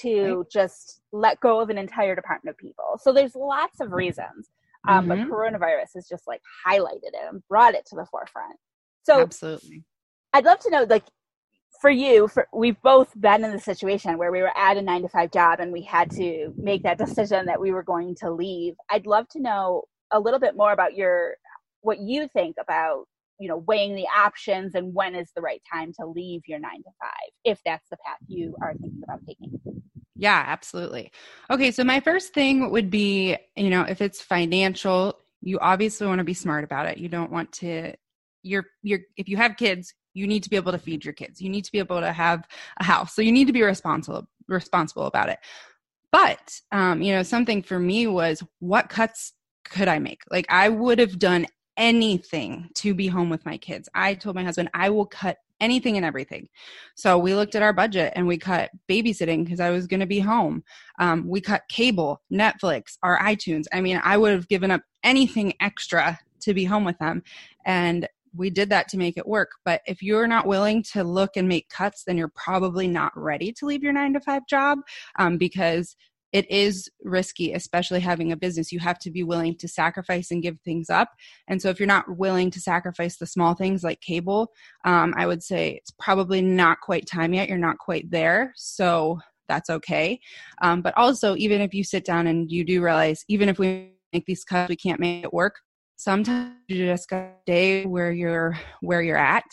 to 0.00 0.36
right. 0.38 0.50
just 0.50 1.02
let 1.12 1.38
go 1.40 1.60
of 1.60 1.68
an 1.68 1.76
entire 1.76 2.14
department 2.14 2.54
of 2.54 2.58
people. 2.58 2.98
So 3.00 3.12
there's 3.12 3.36
lots 3.36 3.80
of 3.80 3.92
reasons 3.92 4.48
um, 4.88 5.08
mm-hmm. 5.08 5.28
but 5.28 5.36
coronavirus 5.36 5.94
has 5.94 6.08
just 6.08 6.26
like 6.26 6.40
highlighted 6.66 7.04
it 7.04 7.28
and 7.30 7.42
brought 7.48 7.74
it 7.74 7.86
to 7.86 7.96
the 7.96 8.06
forefront. 8.06 8.56
So 9.04 9.20
absolutely. 9.20 9.84
I'd 10.32 10.44
love 10.44 10.58
to 10.60 10.70
know 10.70 10.86
like 10.88 11.04
for 11.82 11.90
you, 11.90 12.28
for, 12.28 12.46
we've 12.54 12.80
both 12.80 13.20
been 13.20 13.44
in 13.44 13.50
the 13.50 13.58
situation 13.58 14.16
where 14.16 14.30
we 14.30 14.40
were 14.40 14.56
at 14.56 14.76
a 14.76 14.82
nine 14.82 15.02
to 15.02 15.08
five 15.08 15.32
job 15.32 15.58
and 15.58 15.72
we 15.72 15.82
had 15.82 16.12
to 16.12 16.54
make 16.56 16.84
that 16.84 16.96
decision 16.96 17.44
that 17.46 17.60
we 17.60 17.72
were 17.72 17.82
going 17.82 18.14
to 18.14 18.30
leave. 18.30 18.74
I'd 18.88 19.04
love 19.04 19.28
to 19.30 19.40
know 19.40 19.82
a 20.12 20.20
little 20.20 20.38
bit 20.38 20.56
more 20.56 20.72
about 20.72 20.94
your 20.94 21.34
what 21.80 21.98
you 21.98 22.28
think 22.28 22.54
about 22.60 23.06
you 23.40 23.48
know 23.48 23.56
weighing 23.66 23.96
the 23.96 24.06
options 24.16 24.76
and 24.76 24.94
when 24.94 25.16
is 25.16 25.32
the 25.34 25.42
right 25.42 25.60
time 25.70 25.92
to 25.98 26.06
leave 26.06 26.42
your 26.46 26.60
9 26.60 26.70
to 26.70 26.90
5 27.00 27.10
if 27.44 27.60
that's 27.64 27.88
the 27.90 27.96
path 28.06 28.18
you 28.28 28.54
are 28.62 28.74
thinking 28.74 29.02
about 29.02 29.18
taking. 29.26 29.58
Yeah 30.14 30.44
absolutely. 30.46 31.10
Okay 31.50 31.72
so 31.72 31.82
my 31.82 31.98
first 31.98 32.32
thing 32.32 32.70
would 32.70 32.90
be 32.90 33.36
you 33.56 33.70
know 33.70 33.82
if 33.82 34.00
it's 34.00 34.22
financial 34.22 35.18
you 35.40 35.58
obviously 35.58 36.06
want 36.06 36.18
to 36.18 36.24
be 36.24 36.34
smart 36.34 36.62
about 36.62 36.86
it. 36.86 36.98
You 36.98 37.08
don't 37.08 37.32
want 37.32 37.50
to 37.54 37.94
you're 38.44 38.66
you're 38.82 39.00
if 39.16 39.28
you 39.28 39.36
have 39.36 39.56
kids 39.56 39.94
you 40.14 40.26
need 40.26 40.42
to 40.42 40.50
be 40.50 40.56
able 40.56 40.72
to 40.72 40.78
feed 40.78 41.04
your 41.04 41.14
kids. 41.14 41.40
You 41.40 41.48
need 41.48 41.64
to 41.64 41.72
be 41.72 41.78
able 41.78 42.00
to 42.00 42.12
have 42.12 42.46
a 42.78 42.84
house. 42.84 43.14
So 43.14 43.22
you 43.22 43.32
need 43.32 43.46
to 43.46 43.52
be 43.52 43.62
responsible 43.62 44.28
responsible 44.48 45.06
about 45.06 45.28
it. 45.28 45.38
But 46.10 46.60
um, 46.72 47.00
you 47.02 47.12
know 47.12 47.22
something 47.22 47.62
for 47.62 47.78
me 47.78 48.06
was 48.06 48.42
what 48.58 48.88
cuts 48.88 49.32
could 49.64 49.88
i 49.88 49.98
make? 49.98 50.22
Like 50.30 50.46
i 50.50 50.68
would 50.68 50.98
have 50.98 51.18
done 51.18 51.46
anything 51.76 52.68
to 52.74 52.94
be 52.94 53.06
home 53.06 53.30
with 53.30 53.46
my 53.46 53.56
kids. 53.56 53.88
I 53.94 54.14
told 54.14 54.36
my 54.36 54.44
husband 54.44 54.70
i 54.74 54.90
will 54.90 55.06
cut 55.06 55.38
anything 55.60 55.96
and 55.96 56.04
everything. 56.04 56.48
So 56.96 57.16
we 57.16 57.34
looked 57.34 57.54
at 57.54 57.62
our 57.62 57.72
budget 57.72 58.12
and 58.16 58.26
we 58.26 58.36
cut 58.36 58.70
babysitting 58.90 59.44
because 59.44 59.60
i 59.60 59.70
was 59.70 59.86
going 59.86 60.00
to 60.00 60.06
be 60.06 60.20
home. 60.20 60.64
Um, 60.98 61.26
we 61.26 61.40
cut 61.40 61.62
cable 61.68 62.20
netflix 62.30 62.98
our 63.02 63.18
itunes. 63.20 63.66
I 63.72 63.80
mean 63.80 64.00
i 64.04 64.16
would 64.16 64.32
have 64.32 64.48
given 64.48 64.70
up 64.70 64.82
anything 65.02 65.54
extra 65.60 66.18
to 66.40 66.52
be 66.52 66.64
home 66.64 66.84
with 66.84 66.98
them. 66.98 67.22
And 67.64 68.08
we 68.34 68.50
did 68.50 68.70
that 68.70 68.88
to 68.88 68.98
make 68.98 69.16
it 69.16 69.26
work. 69.26 69.50
But 69.64 69.82
if 69.86 70.02
you're 70.02 70.26
not 70.26 70.46
willing 70.46 70.82
to 70.92 71.04
look 71.04 71.36
and 71.36 71.48
make 71.48 71.68
cuts, 71.68 72.04
then 72.04 72.16
you're 72.16 72.32
probably 72.34 72.88
not 72.88 73.12
ready 73.16 73.52
to 73.52 73.66
leave 73.66 73.82
your 73.82 73.92
nine 73.92 74.12
to 74.14 74.20
five 74.20 74.42
job 74.48 74.78
um, 75.18 75.38
because 75.38 75.96
it 76.32 76.50
is 76.50 76.90
risky, 77.02 77.52
especially 77.52 78.00
having 78.00 78.32
a 78.32 78.36
business. 78.36 78.72
You 78.72 78.80
have 78.80 78.98
to 79.00 79.10
be 79.10 79.22
willing 79.22 79.56
to 79.58 79.68
sacrifice 79.68 80.30
and 80.30 80.42
give 80.42 80.58
things 80.60 80.88
up. 80.88 81.10
And 81.46 81.60
so, 81.60 81.68
if 81.68 81.78
you're 81.78 81.86
not 81.86 82.16
willing 82.16 82.50
to 82.52 82.60
sacrifice 82.60 83.18
the 83.18 83.26
small 83.26 83.54
things 83.54 83.84
like 83.84 84.00
cable, 84.00 84.50
um, 84.84 85.12
I 85.16 85.26
would 85.26 85.42
say 85.42 85.72
it's 85.72 85.92
probably 85.98 86.40
not 86.40 86.80
quite 86.80 87.06
time 87.06 87.34
yet. 87.34 87.48
You're 87.48 87.58
not 87.58 87.78
quite 87.78 88.10
there. 88.10 88.52
So, 88.56 89.20
that's 89.48 89.68
okay. 89.68 90.20
Um, 90.62 90.80
but 90.80 90.96
also, 90.96 91.36
even 91.36 91.60
if 91.60 91.74
you 91.74 91.84
sit 91.84 92.04
down 92.04 92.26
and 92.26 92.50
you 92.50 92.64
do 92.64 92.82
realize, 92.82 93.24
even 93.28 93.50
if 93.50 93.58
we 93.58 93.92
make 94.12 94.24
these 94.24 94.44
cuts, 94.44 94.70
we 94.70 94.76
can't 94.76 95.00
make 95.00 95.24
it 95.24 95.34
work, 95.34 95.56
sometimes 96.02 96.54
you 96.68 96.86
just 96.86 97.08
got 97.08 97.20
to 97.20 97.32
day 97.46 97.84
where 97.84 98.10
you're 98.10 98.58
where 98.80 99.02
you're 99.02 99.16
at 99.16 99.44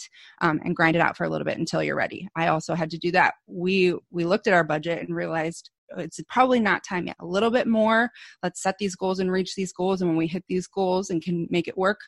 um, 0.41 0.59
and 0.65 0.75
grind 0.75 0.95
it 0.95 1.01
out 1.01 1.15
for 1.15 1.23
a 1.23 1.29
little 1.29 1.45
bit 1.45 1.57
until 1.57 1.83
you're 1.83 1.95
ready. 1.95 2.27
I 2.35 2.47
also 2.47 2.73
had 2.73 2.89
to 2.91 2.97
do 2.97 3.11
that. 3.11 3.35
We 3.47 3.93
we 4.09 4.25
looked 4.25 4.47
at 4.47 4.53
our 4.53 4.63
budget 4.63 4.99
and 4.99 5.15
realized 5.15 5.69
oh, 5.95 6.01
it's 6.01 6.19
probably 6.27 6.59
not 6.59 6.83
time 6.83 7.07
yet. 7.07 7.17
A 7.19 7.25
little 7.25 7.51
bit 7.51 7.67
more. 7.67 8.09
Let's 8.41 8.63
set 8.63 8.77
these 8.79 8.95
goals 8.95 9.19
and 9.19 9.31
reach 9.31 9.55
these 9.55 9.73
goals 9.73 10.01
and 10.01 10.09
when 10.09 10.17
we 10.17 10.27
hit 10.27 10.43
these 10.47 10.67
goals 10.67 11.11
and 11.11 11.21
can 11.21 11.47
make 11.49 11.67
it 11.67 11.77
work 11.77 11.99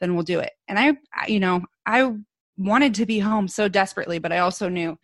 then 0.00 0.14
we'll 0.14 0.22
do 0.22 0.38
it. 0.38 0.52
And 0.68 0.78
i, 0.78 0.96
I 1.12 1.26
you 1.26 1.40
know 1.40 1.62
i 1.86 2.12
wanted 2.56 2.94
to 2.94 3.06
be 3.06 3.18
home 3.18 3.46
so 3.46 3.68
desperately 3.68 4.18
but 4.18 4.32
i 4.32 4.38
also 4.38 4.68
knew 4.68 4.98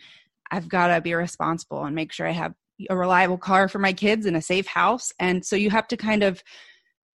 i've 0.51 0.69
got 0.69 0.89
to 0.89 1.01
be 1.01 1.15
responsible 1.15 1.85
and 1.85 1.95
make 1.95 2.13
sure 2.13 2.27
i 2.27 2.33
have 2.33 2.53
a 2.91 2.97
reliable 2.97 3.39
car 3.39 3.69
for 3.69 3.79
my 3.79 3.93
kids 3.93 4.27
and 4.27 4.37
a 4.37 4.43
safe 4.43 4.67
house. 4.67 5.13
And 5.19 5.45
so 5.45 5.57
you 5.57 5.71
have 5.71 5.89
to 5.89 5.97
kind 5.97 6.23
of 6.23 6.43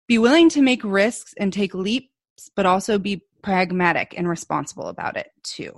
be 0.10 0.18
willing 0.18 0.50
to 0.50 0.62
make 0.62 0.84
risks 0.84 1.34
and 1.38 1.54
take 1.54 1.74
leaps, 1.74 2.50
but 2.56 2.66
also 2.66 2.98
be 2.98 3.24
pragmatic 3.44 4.16
and 4.18 4.28
responsible 4.28 4.88
about 4.88 5.16
it 5.16 5.32
too. 5.44 5.72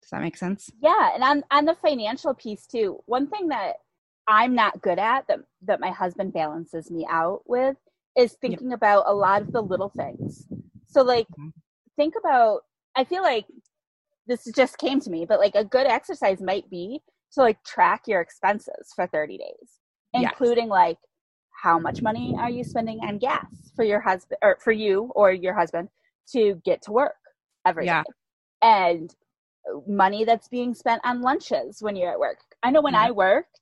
Does 0.00 0.10
that 0.12 0.22
make 0.22 0.36
sense? 0.36 0.70
Yeah, 0.80 1.10
and 1.14 1.22
on 1.22 1.44
on 1.50 1.64
the 1.66 1.74
financial 1.74 2.32
piece 2.32 2.66
too. 2.66 3.00
One 3.06 3.26
thing 3.26 3.48
that 3.48 3.74
I'm 4.26 4.54
not 4.54 4.80
good 4.80 5.00
at 5.00 5.26
that 5.26 5.40
that 5.62 5.80
my 5.80 5.90
husband 5.90 6.32
balances 6.32 6.90
me 6.90 7.06
out 7.10 7.42
with 7.46 7.76
is 8.16 8.36
thinking 8.40 8.70
yep. 8.70 8.78
about 8.78 9.04
a 9.06 9.14
lot 9.14 9.42
of 9.42 9.52
the 9.52 9.60
little 9.60 9.90
things. 9.90 10.46
So 10.86 11.02
like 11.02 11.26
mm-hmm. 11.28 11.48
think 11.96 12.14
about 12.18 12.60
I 12.94 13.02
feel 13.04 13.22
like 13.22 13.46
this 14.28 14.44
just 14.54 14.78
came 14.78 15.00
to 15.00 15.10
me, 15.10 15.26
but 15.26 15.40
like 15.40 15.56
a 15.56 15.64
good 15.64 15.88
exercise 15.88 16.40
might 16.40 16.70
be 16.70 17.00
to 17.32 17.40
like 17.40 17.62
track 17.64 18.02
your 18.06 18.20
expenses 18.20 18.92
for 18.94 19.08
30 19.08 19.38
days, 19.38 19.78
including 20.12 20.66
yes. 20.66 20.70
like 20.70 20.98
how 21.60 21.78
much 21.78 22.02
money 22.02 22.34
are 22.38 22.50
you 22.50 22.64
spending 22.64 23.00
on 23.00 23.18
gas 23.18 23.46
for 23.76 23.84
your 23.84 24.00
husband 24.00 24.38
or 24.42 24.58
for 24.62 24.72
you 24.72 25.10
or 25.14 25.32
your 25.32 25.54
husband 25.54 25.88
to 26.32 26.60
get 26.64 26.82
to 26.82 26.92
work 26.92 27.14
every 27.66 27.86
yeah. 27.86 28.02
day? 28.02 28.12
and 28.62 29.14
money 29.86 30.24
that's 30.24 30.48
being 30.48 30.74
spent 30.74 31.00
on 31.04 31.20
lunches 31.20 31.78
when 31.80 31.96
you're 31.96 32.10
at 32.10 32.18
work 32.18 32.38
i 32.62 32.70
know 32.70 32.80
when 32.80 32.94
i 32.94 33.10
worked 33.10 33.60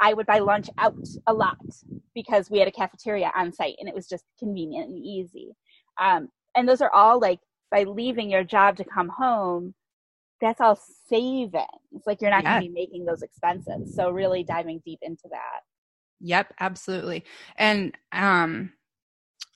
i 0.00 0.12
would 0.12 0.26
buy 0.26 0.38
lunch 0.38 0.68
out 0.78 0.94
a 1.26 1.32
lot 1.32 1.56
because 2.14 2.50
we 2.50 2.58
had 2.58 2.68
a 2.68 2.72
cafeteria 2.72 3.30
on 3.36 3.52
site 3.52 3.76
and 3.78 3.88
it 3.88 3.94
was 3.94 4.06
just 4.06 4.24
convenient 4.38 4.88
and 4.88 4.98
easy 4.98 5.54
um, 6.00 6.28
and 6.54 6.68
those 6.68 6.80
are 6.80 6.92
all 6.92 7.18
like 7.18 7.40
by 7.70 7.82
leaving 7.82 8.30
your 8.30 8.44
job 8.44 8.76
to 8.76 8.84
come 8.84 9.08
home 9.08 9.74
that's 10.40 10.60
all 10.60 10.78
savings 11.08 11.64
like 12.06 12.20
you're 12.20 12.30
not 12.30 12.42
yeah. 12.42 12.60
going 12.60 12.62
to 12.62 12.68
be 12.68 12.74
making 12.74 13.04
those 13.04 13.22
expenses 13.22 13.94
so 13.94 14.10
really 14.10 14.44
diving 14.44 14.80
deep 14.84 14.98
into 15.02 15.28
that 15.30 15.60
Yep, 16.20 16.54
absolutely. 16.60 17.24
And 17.56 17.96
um 18.12 18.72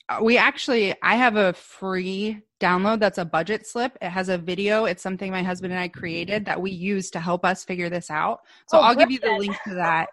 uh, 0.09 0.19
we 0.23 0.37
actually 0.37 0.95
I 1.03 1.17
have 1.17 1.37
a 1.37 1.53
free 1.53 2.43
download 2.61 3.01
that's 3.01 3.19
a 3.19 3.25
budget 3.25 3.67
slip. 3.67 3.97
It 4.01 4.11
has 4.11 4.29
a 4.29 4.39
video. 4.39 4.85
It's 4.85 5.03
something 5.03 5.31
my 5.31 5.43
husband 5.43 5.73
and 5.73 5.81
I 5.81 5.89
created 5.89 6.45
that 6.45 6.61
we 6.61 6.71
use 6.71 7.11
to 7.11 7.21
help 7.21 7.45
us 7.45 7.65
figure 7.65 7.91
this 7.91 8.11
out. 8.11 8.41
So 8.69 8.79
oh, 8.79 8.83
I'll 8.83 8.95
give 8.95 9.11
you 9.11 9.19
the 9.21 9.33
link 9.33 9.57
to 9.67 9.75
that. 9.75 10.09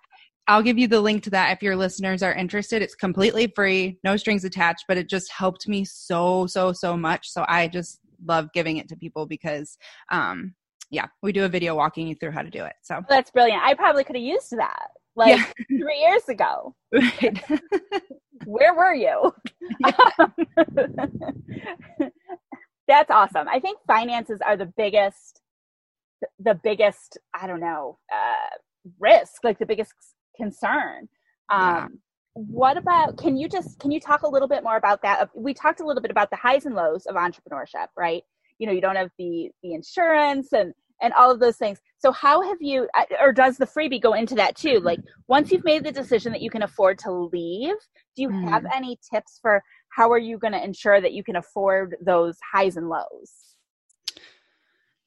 I'll 0.48 0.64
give 0.64 0.80
you 0.80 0.88
the 0.88 1.00
link 1.00 1.24
to 1.24 1.30
that 1.32 1.52
if 1.52 1.62
your 1.62 1.76
listeners 1.76 2.24
are 2.24 2.34
interested. 2.34 2.82
It's 2.82 2.96
completely 2.96 3.52
free, 3.56 4.00
no 4.04 4.18
strings 4.18 4.44
attached, 4.44 4.86
but 4.88 4.98
it 4.98 5.08
just 5.08 5.32
helped 5.32 5.68
me 5.68 5.86
so 5.86 6.48
so 6.48 6.74
so 6.74 6.98
much. 6.98 7.30
So 7.30 7.46
I 7.48 7.68
just 7.68 8.00
love 8.26 8.52
giving 8.54 8.78
it 8.78 8.90
to 8.90 8.96
people 8.96 9.26
because 9.26 9.78
um 10.12 10.56
yeah, 10.92 11.06
we 11.22 11.32
do 11.32 11.46
a 11.46 11.50
video 11.50 11.76
walking 11.76 12.08
you 12.08 12.16
through 12.16 12.32
how 12.32 12.42
to 12.42 12.50
do 12.50 12.66
it. 12.66 12.74
So 12.82 13.02
that's 13.08 13.30
brilliant. 13.30 13.62
I 13.62 13.76
probably 13.76 14.04
could 14.04 14.16
have 14.16 14.26
used 14.26 14.52
that 14.58 14.90
like 15.16 15.38
yeah. 15.38 15.46
three 15.68 16.00
years 16.00 16.28
ago. 16.30 16.76
Right. 16.92 17.44
Where 18.46 18.74
were 18.74 18.94
you? 18.94 19.34
That's 22.88 23.12
awesome. 23.12 23.48
I 23.48 23.60
think 23.60 23.80
finances 23.86 24.40
are 24.46 24.58
the 24.58 24.72
biggest, 24.78 25.42
the 26.40 26.60
biggest, 26.64 27.18
I 27.40 27.48
don't 27.48 27.60
know, 27.60 27.98
uh, 28.12 28.58
risk, 29.00 29.44
like 29.44 29.60
the 29.60 29.66
biggest 29.66 29.94
concern. 30.36 31.08
Um, 31.52 31.62
yeah. 31.62 31.88
What 32.34 32.78
about, 32.78 33.18
can 33.18 33.38
you 33.38 33.50
just, 33.50 33.80
can 33.80 33.92
you 33.92 34.00
talk 34.00 34.24
a 34.24 34.30
little 34.30 34.48
bit 34.48 34.64
more 34.64 34.78
about 34.78 35.02
that? 35.04 35.30
We 35.36 35.54
talked 35.54 35.82
a 35.82 35.86
little 35.86 36.02
bit 36.02 36.12
about 36.12 36.32
the 36.32 36.38
highs 36.38 36.66
and 36.66 36.76
lows 36.76 37.06
of 37.06 37.16
entrepreneurship, 37.16 37.88
right? 37.98 38.24
You 38.58 38.68
know, 38.68 38.74
you 38.74 38.82
don't 38.82 38.96
have 38.96 39.12
the, 39.20 39.50
the 39.62 39.74
insurance 39.74 40.54
and 40.54 40.74
and 41.02 41.14
all 41.14 41.32
of 41.32 41.40
those 41.40 41.58
things. 41.58 41.80
So 41.98 42.12
how 42.12 42.42
have 42.42 42.58
you 42.62 42.88
uh, 42.98 43.06
or 43.22 43.34
does 43.34 43.58
the 43.58 43.66
freebie 43.66 44.02
go 44.02 44.14
into 44.14 44.36
that 44.36 44.56
too? 44.56 44.80
Like 44.80 45.00
once 45.28 45.52
you've 45.52 45.66
made 45.66 45.84
the 45.84 45.92
decision 45.92 46.32
that 46.32 46.42
you 46.42 46.50
can 46.50 46.64
afford 46.64 46.98
to 47.00 47.12
leave, 47.12 47.76
do 48.16 48.22
you 48.22 48.30
have 48.30 48.66
any 48.74 48.98
tips 49.12 49.40
for 49.42 49.62
how 49.90 50.12
are 50.12 50.20
you 50.20 50.38
going 50.38 50.54
to 50.54 50.64
ensure 50.64 51.02
that 51.02 51.14
you 51.14 51.24
can 51.24 51.36
afford 51.36 51.96
those 52.02 52.38
highs 52.54 52.78
and 52.78 52.90
lows? 52.90 53.56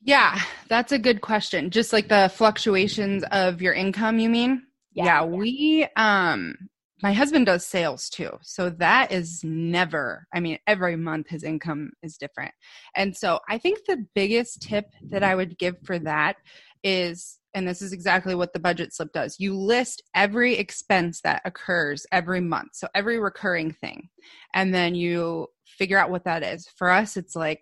Yeah, 0.04 0.40
that's 0.68 0.92
a 0.92 0.98
good 0.98 1.20
question. 1.20 1.70
Just 1.70 1.92
like 1.92 2.08
the 2.08 2.30
fluctuations 2.34 3.24
of 3.30 3.62
your 3.62 3.72
income, 3.72 4.18
you 4.18 4.28
mean? 4.28 4.64
Yeah, 4.94 5.04
yeah, 5.04 5.24
we 5.24 5.86
um 5.96 6.56
my 7.02 7.12
husband 7.12 7.46
does 7.46 7.66
sales 7.66 8.08
too. 8.08 8.30
So 8.42 8.70
that 8.70 9.10
is 9.10 9.42
never, 9.42 10.26
I 10.32 10.40
mean, 10.40 10.58
every 10.66 10.96
month 10.96 11.28
his 11.28 11.42
income 11.42 11.90
is 12.02 12.16
different. 12.16 12.52
And 12.94 13.16
so 13.16 13.40
I 13.48 13.58
think 13.58 13.80
the 13.86 14.06
biggest 14.14 14.62
tip 14.62 14.86
that 15.10 15.24
I 15.24 15.34
would 15.34 15.58
give 15.58 15.76
for 15.84 15.98
that 16.00 16.36
is, 16.84 17.38
and 17.54 17.66
this 17.66 17.82
is 17.82 17.92
exactly 17.92 18.34
what 18.34 18.52
the 18.52 18.60
budget 18.60 18.94
slip 18.94 19.12
does 19.12 19.36
you 19.38 19.54
list 19.54 20.02
every 20.14 20.54
expense 20.54 21.20
that 21.22 21.42
occurs 21.44 22.06
every 22.12 22.40
month. 22.40 22.70
So 22.74 22.88
every 22.94 23.18
recurring 23.18 23.72
thing. 23.72 24.08
And 24.54 24.72
then 24.72 24.94
you 24.94 25.48
figure 25.66 25.98
out 25.98 26.10
what 26.10 26.24
that 26.24 26.42
is. 26.42 26.68
For 26.76 26.90
us, 26.90 27.16
it's 27.16 27.34
like 27.34 27.60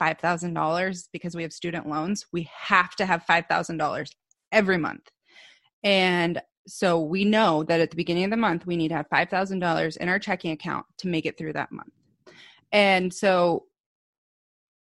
$5,000 0.00 1.08
because 1.12 1.34
we 1.34 1.42
have 1.42 1.52
student 1.52 1.88
loans. 1.88 2.26
We 2.32 2.48
have 2.56 2.94
to 2.96 3.06
have 3.06 3.24
$5,000 3.28 4.10
every 4.52 4.78
month. 4.78 5.08
And 5.82 6.40
so 6.70 7.00
we 7.00 7.24
know 7.24 7.64
that 7.64 7.80
at 7.80 7.90
the 7.90 7.96
beginning 7.96 8.24
of 8.24 8.30
the 8.30 8.36
month, 8.36 8.66
we 8.66 8.76
need 8.76 8.88
to 8.88 8.94
have 8.94 9.08
$5,000 9.08 9.96
in 9.96 10.08
our 10.08 10.18
checking 10.18 10.52
account 10.52 10.86
to 10.98 11.08
make 11.08 11.26
it 11.26 11.36
through 11.36 11.54
that 11.54 11.72
month. 11.72 11.92
And 12.72 13.12
so 13.12 13.64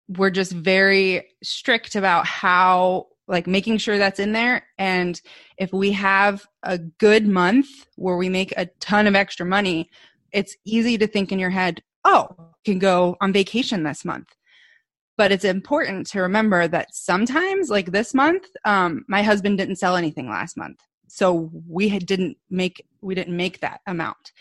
we're 0.07 0.29
just 0.29 0.51
very 0.51 1.27
strict 1.43 1.95
about 1.95 2.25
how, 2.25 3.07
like, 3.27 3.47
making 3.47 3.77
sure 3.77 3.97
that's 3.97 4.19
in 4.19 4.33
there. 4.33 4.65
And 4.77 5.19
if 5.57 5.73
we 5.73 5.91
have 5.93 6.45
a 6.63 6.77
good 6.77 7.27
month 7.27 7.67
where 7.95 8.17
we 8.17 8.29
make 8.29 8.53
a 8.57 8.67
ton 8.79 9.07
of 9.07 9.15
extra 9.15 9.45
money, 9.45 9.89
it's 10.31 10.55
easy 10.65 10.97
to 10.97 11.07
think 11.07 11.31
in 11.31 11.39
your 11.39 11.49
head, 11.49 11.81
oh, 12.05 12.53
can 12.65 12.79
go 12.79 13.17
on 13.21 13.33
vacation 13.33 13.83
this 13.83 14.05
month 14.05 14.27
but 15.17 15.33
it's 15.33 15.43
important 15.43 16.07
to 16.07 16.21
remember 16.21 16.65
that 16.65 16.95
sometimes 16.95 17.69
like 17.69 17.91
this 17.91 18.13
month 18.13 18.45
um, 18.63 19.03
my 19.09 19.21
husband 19.21 19.57
didn't 19.57 19.75
sell 19.75 19.97
anything 19.97 20.29
last 20.29 20.55
month 20.55 20.79
so 21.09 21.49
we 21.67 21.97
didn't 21.99 22.37
make 22.49 22.85
we 23.01 23.15
didn't 23.15 23.35
make 23.35 23.59
that 23.59 23.81
amount 23.87 24.31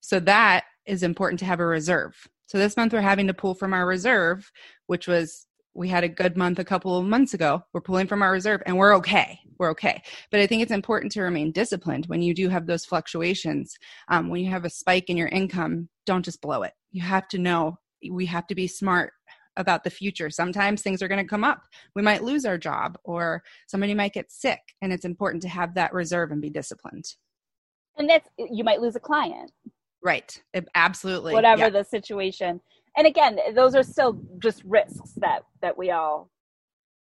so 0.00 0.18
that 0.18 0.64
is 0.86 1.02
important 1.02 1.38
to 1.38 1.44
have 1.44 1.60
a 1.60 1.66
reserve 1.66 2.28
so 2.46 2.58
this 2.58 2.76
month 2.76 2.92
we're 2.92 3.00
having 3.00 3.26
to 3.26 3.34
pull 3.34 3.54
from 3.54 3.72
our 3.72 3.86
reserve 3.86 4.50
which 4.86 5.06
was 5.06 5.46
we 5.78 5.88
had 5.88 6.02
a 6.02 6.08
good 6.08 6.36
month 6.36 6.58
a 6.58 6.64
couple 6.64 6.98
of 6.98 7.06
months 7.06 7.34
ago. 7.34 7.62
We're 7.72 7.80
pulling 7.80 8.08
from 8.08 8.20
our 8.20 8.32
reserve 8.32 8.62
and 8.66 8.76
we're 8.76 8.96
okay. 8.96 9.38
We're 9.58 9.70
okay. 9.70 10.02
But 10.30 10.40
I 10.40 10.46
think 10.46 10.60
it's 10.60 10.72
important 10.72 11.12
to 11.12 11.22
remain 11.22 11.52
disciplined 11.52 12.06
when 12.06 12.20
you 12.20 12.34
do 12.34 12.48
have 12.48 12.66
those 12.66 12.84
fluctuations. 12.84 13.76
Um, 14.08 14.28
when 14.28 14.42
you 14.42 14.50
have 14.50 14.64
a 14.64 14.70
spike 14.70 15.08
in 15.08 15.16
your 15.16 15.28
income, 15.28 15.88
don't 16.04 16.24
just 16.24 16.42
blow 16.42 16.64
it. 16.64 16.72
You 16.90 17.02
have 17.02 17.28
to 17.28 17.38
know 17.38 17.78
we 18.10 18.26
have 18.26 18.48
to 18.48 18.56
be 18.56 18.66
smart 18.66 19.12
about 19.58 19.84
the 19.84 19.90
future. 19.90 20.30
Sometimes 20.30 20.80
things 20.80 21.02
are 21.02 21.08
going 21.08 21.22
to 21.22 21.28
come 21.28 21.44
up. 21.44 21.64
We 21.94 22.00
might 22.00 22.24
lose 22.24 22.46
our 22.46 22.56
job 22.56 22.96
or 23.04 23.42
somebody 23.66 23.92
might 23.92 24.14
get 24.14 24.32
sick. 24.32 24.60
And 24.80 24.92
it's 24.92 25.04
important 25.04 25.42
to 25.42 25.48
have 25.48 25.74
that 25.74 25.92
reserve 25.92 26.30
and 26.30 26.40
be 26.40 26.48
disciplined. 26.48 27.04
And 27.98 28.08
that's, 28.08 28.30
you 28.38 28.64
might 28.64 28.80
lose 28.80 28.96
a 28.96 29.00
client. 29.00 29.52
Right. 30.02 30.40
Absolutely. 30.74 31.34
Whatever 31.34 31.64
yeah. 31.64 31.70
the 31.70 31.84
situation. 31.84 32.60
And 32.96 33.06
again, 33.06 33.38
those 33.54 33.74
are 33.74 33.82
still 33.82 34.20
just 34.38 34.62
risks 34.64 35.12
that, 35.16 35.40
that 35.60 35.76
we 35.76 35.90
all, 35.90 36.30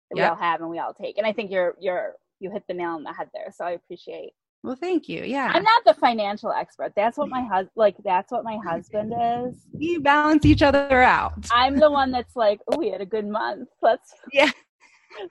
that 0.09 0.17
we 0.17 0.23
all 0.23 0.35
have 0.35 0.61
and 0.61 0.69
we 0.69 0.79
all 0.79 0.93
take. 0.93 1.17
And 1.17 1.25
I 1.25 1.33
think 1.33 1.51
you're, 1.51 1.75
you're, 1.79 2.15
you 2.39 2.51
hit 2.51 2.63
the 2.67 2.73
nail 2.73 2.89
on 2.91 3.03
the 3.03 3.13
head 3.13 3.29
there. 3.33 3.51
So 3.55 3.65
I 3.65 3.71
appreciate 3.71 4.31
well, 4.63 4.75
thank 4.75 5.07
you. 5.07 5.23
Yeah. 5.23 5.51
I'm 5.53 5.63
not 5.63 5.83
the 5.85 5.93
financial 5.93 6.51
expert. 6.51 6.93
That's 6.95 7.17
what 7.17 7.29
my 7.29 7.41
husband 7.41 7.71
like 7.75 7.95
that's 8.03 8.31
what 8.31 8.43
my 8.43 8.57
husband 8.65 9.13
is. 9.13 9.55
We 9.71 9.97
balance 9.97 10.45
each 10.45 10.61
other 10.61 11.01
out. 11.01 11.33
I'm 11.51 11.77
the 11.77 11.91
one 11.91 12.11
that's 12.11 12.35
like, 12.35 12.59
"Oh, 12.67 12.77
we 12.77 12.89
had 12.89 13.01
a 13.01 13.05
good 13.05 13.27
month. 13.27 13.69
Let's 13.81 14.13
Yeah. 14.33 14.51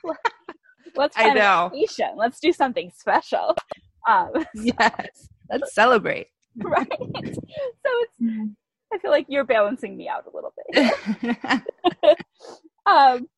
let's 0.96 1.16
I 1.18 1.34
know. 1.34 1.70
Let's 2.16 2.40
do 2.40 2.52
something 2.52 2.90
special." 2.96 3.54
Um, 4.08 4.30
yes. 4.54 5.28
Let's 5.50 5.74
celebrate. 5.74 6.28
right. 6.58 6.88
So 6.90 7.90
it's 8.20 8.50
I 8.92 8.98
feel 8.98 9.10
like 9.10 9.26
you're 9.28 9.44
balancing 9.44 9.96
me 9.96 10.08
out 10.08 10.24
a 10.26 10.34
little 10.34 10.54
bit. 12.02 12.18
um 12.86 13.28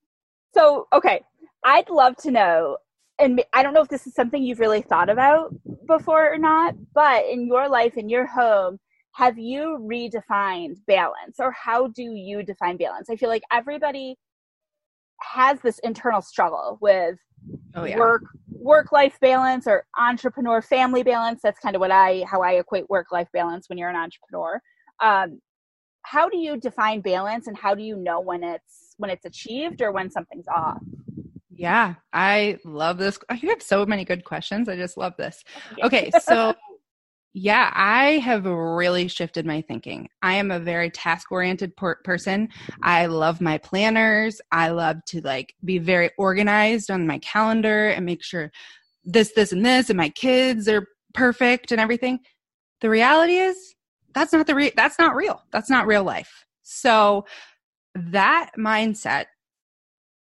so 0.55 0.87
okay, 0.93 1.23
I'd 1.65 1.89
love 1.91 2.17
to 2.19 2.31
know 2.31 2.77
and 3.19 3.43
I 3.53 3.63
don't 3.63 3.75
know 3.75 3.83
if 3.83 3.89
this 3.89 4.07
is 4.07 4.15
something 4.15 4.43
you've 4.43 4.61
really 4.61 4.83
thought 4.83 5.11
about 5.11 5.55
before 5.87 6.33
or 6.33 6.39
not, 6.39 6.75
but 6.95 7.25
in 7.27 7.47
your 7.47 7.69
life, 7.69 7.97
in 7.97 8.09
your 8.09 8.27
home, 8.27 8.79
have 9.13 9.39
you 9.39 9.79
redefined 9.81 10.77
balance 10.87 11.37
or 11.41 11.51
how 11.51 11.89
do 11.89 12.03
you 12.03 12.43
define 12.43 12.77
balance? 12.77 13.11
I 13.11 13.17
feel 13.17 13.29
like 13.29 13.43
everybody 13.51 14.17
has 15.21 15.61
this 15.61 15.81
internal 15.81 16.23
struggle 16.23 16.79
with 16.81 17.19
oh, 17.75 17.85
yeah. 17.85 17.99
work 17.99 18.23
work 18.51 18.93
life 18.93 19.19
balance 19.21 19.67
or 19.67 19.85
entrepreneur 19.99 20.63
family 20.63 21.03
balance. 21.03 21.41
That's 21.43 21.59
kind 21.59 21.75
of 21.75 21.81
what 21.81 21.91
I 21.91 22.25
how 22.31 22.43
I 22.43 22.53
equate 22.53 22.89
work 22.89 23.07
life 23.11 23.29
balance 23.33 23.69
when 23.69 23.79
you're 23.79 23.91
an 23.91 23.97
entrepreneur. 23.97 24.61
Um, 25.01 25.41
how 26.03 26.29
do 26.29 26.39
you 26.39 26.57
define 26.57 27.01
balance 27.01 27.49
and 27.49 27.57
how 27.57 27.75
do 27.75 27.83
you 27.83 27.97
know 27.97 28.21
when 28.21 28.45
it's 28.45 28.95
when 28.99 29.11
it's 29.11 29.25
achieved 29.25 29.83
or 29.83 29.91
when 29.91 30.11
something's 30.11 30.47
off? 30.49 30.83
Yeah, 31.59 31.95
I 32.13 32.59
love 32.65 32.99
this. 32.99 33.19
You 33.43 33.51
have 33.51 33.63
so 33.63 33.85
many 33.85 34.05
good 34.05 34.25
questions. 34.25 34.69
I 34.69 34.77
just 34.77 34.97
love 34.97 35.15
this. 35.19 35.43
Okay, 35.83 36.11
so 36.23 36.55
yeah, 37.35 37.73
I 37.75 38.19
have 38.19 38.47
really 38.47 39.09
shifted 39.09 39.45
my 39.45 39.61
thinking. 39.63 40.09
I 40.23 40.35
am 40.35 40.51
a 40.53 40.61
very 40.61 40.89
task 40.91 41.33
oriented 41.33 41.77
per- 41.77 42.01
person. 42.05 42.49
I 42.83 43.07
love 43.07 43.41
my 43.41 43.59
planners. 43.59 44.41
I 44.53 44.69
love 44.69 45.05
to 45.07 45.21
like 45.21 45.55
be 45.65 45.79
very 45.79 46.11
organized 46.17 46.91
on 46.91 47.07
my 47.07 47.19
calendar 47.19 47.89
and 47.89 48.07
make 48.07 48.23
sure 48.23 48.53
this, 49.05 49.33
this, 49.33 49.53
and 49.53 49.67
this, 49.67 49.91
and 49.91 49.97
my 49.97 50.11
kids 50.11 50.69
are 50.69 50.87
perfect 51.13 51.73
and 51.73 51.81
everything. 51.81 52.21
The 52.81 52.91
reality 52.91 53.37
is 53.37 53.75
that's 54.15 54.33
not 54.33 54.47
the 54.47 54.55
re- 54.55 54.73
that's 54.77 54.99
not 54.99 55.17
real. 55.17 55.43
That's 55.51 55.71
not 55.71 55.89
real 55.89 56.05
life. 56.05 56.47
So 56.63 57.25
that 57.95 58.51
mindset 58.57 59.27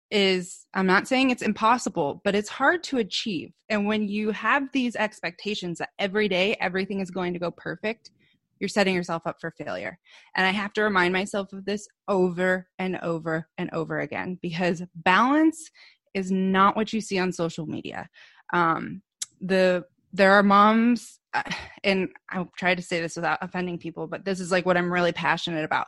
is 0.10 0.66
I'm 0.74 0.88
not 0.88 1.08
saying 1.08 1.30
it's 1.30 1.42
impossible, 1.42 2.22
but 2.24 2.36
it's 2.36 2.50
hard 2.50 2.84
to 2.86 2.98
achieve. 2.98 3.52
And 3.70 3.86
when 3.86 4.08
you 4.08 4.32
have 4.32 4.72
these 4.72 4.96
expectations 4.96 5.80
that 5.80 5.90
every 6.00 6.28
day 6.28 6.56
everything 6.62 7.02
is 7.02 7.12
going 7.12 7.34
to 7.34 7.40
go 7.40 7.52
perfect, 7.52 8.12
you're 8.60 8.70
setting 8.70 8.96
yourself 8.96 9.24
up 9.26 9.38
for 9.40 9.52
failure. 9.52 10.00
And 10.36 10.46
I 10.46 10.52
have 10.52 10.74
to 10.74 10.84
remind 10.84 11.14
myself 11.14 11.54
of 11.54 11.66
this 11.66 11.88
over 12.08 12.68
and 12.80 12.98
over 13.02 13.48
and 13.58 13.70
over 13.72 14.00
again 14.00 14.40
because 14.42 14.82
balance 14.96 15.70
is 16.14 16.32
not 16.32 16.76
what 16.76 16.94
you 16.94 17.02
see 17.02 17.20
on 17.20 17.32
social 17.32 17.66
media. 17.66 18.10
Um, 18.54 19.02
the 19.42 19.86
there 20.14 20.32
are 20.32 20.44
moms, 20.44 21.20
and 21.84 22.10
I'll 22.32 22.52
try 22.58 22.76
to 22.76 22.82
say 22.82 23.02
this 23.02 23.16
without 23.16 23.40
offending 23.42 23.78
people, 23.78 24.08
but 24.08 24.26
this 24.26 24.40
is 24.40 24.52
like 24.52 24.66
what 24.66 24.78
I'm 24.78 24.92
really 24.92 25.12
passionate 25.12 25.66
about 25.66 25.88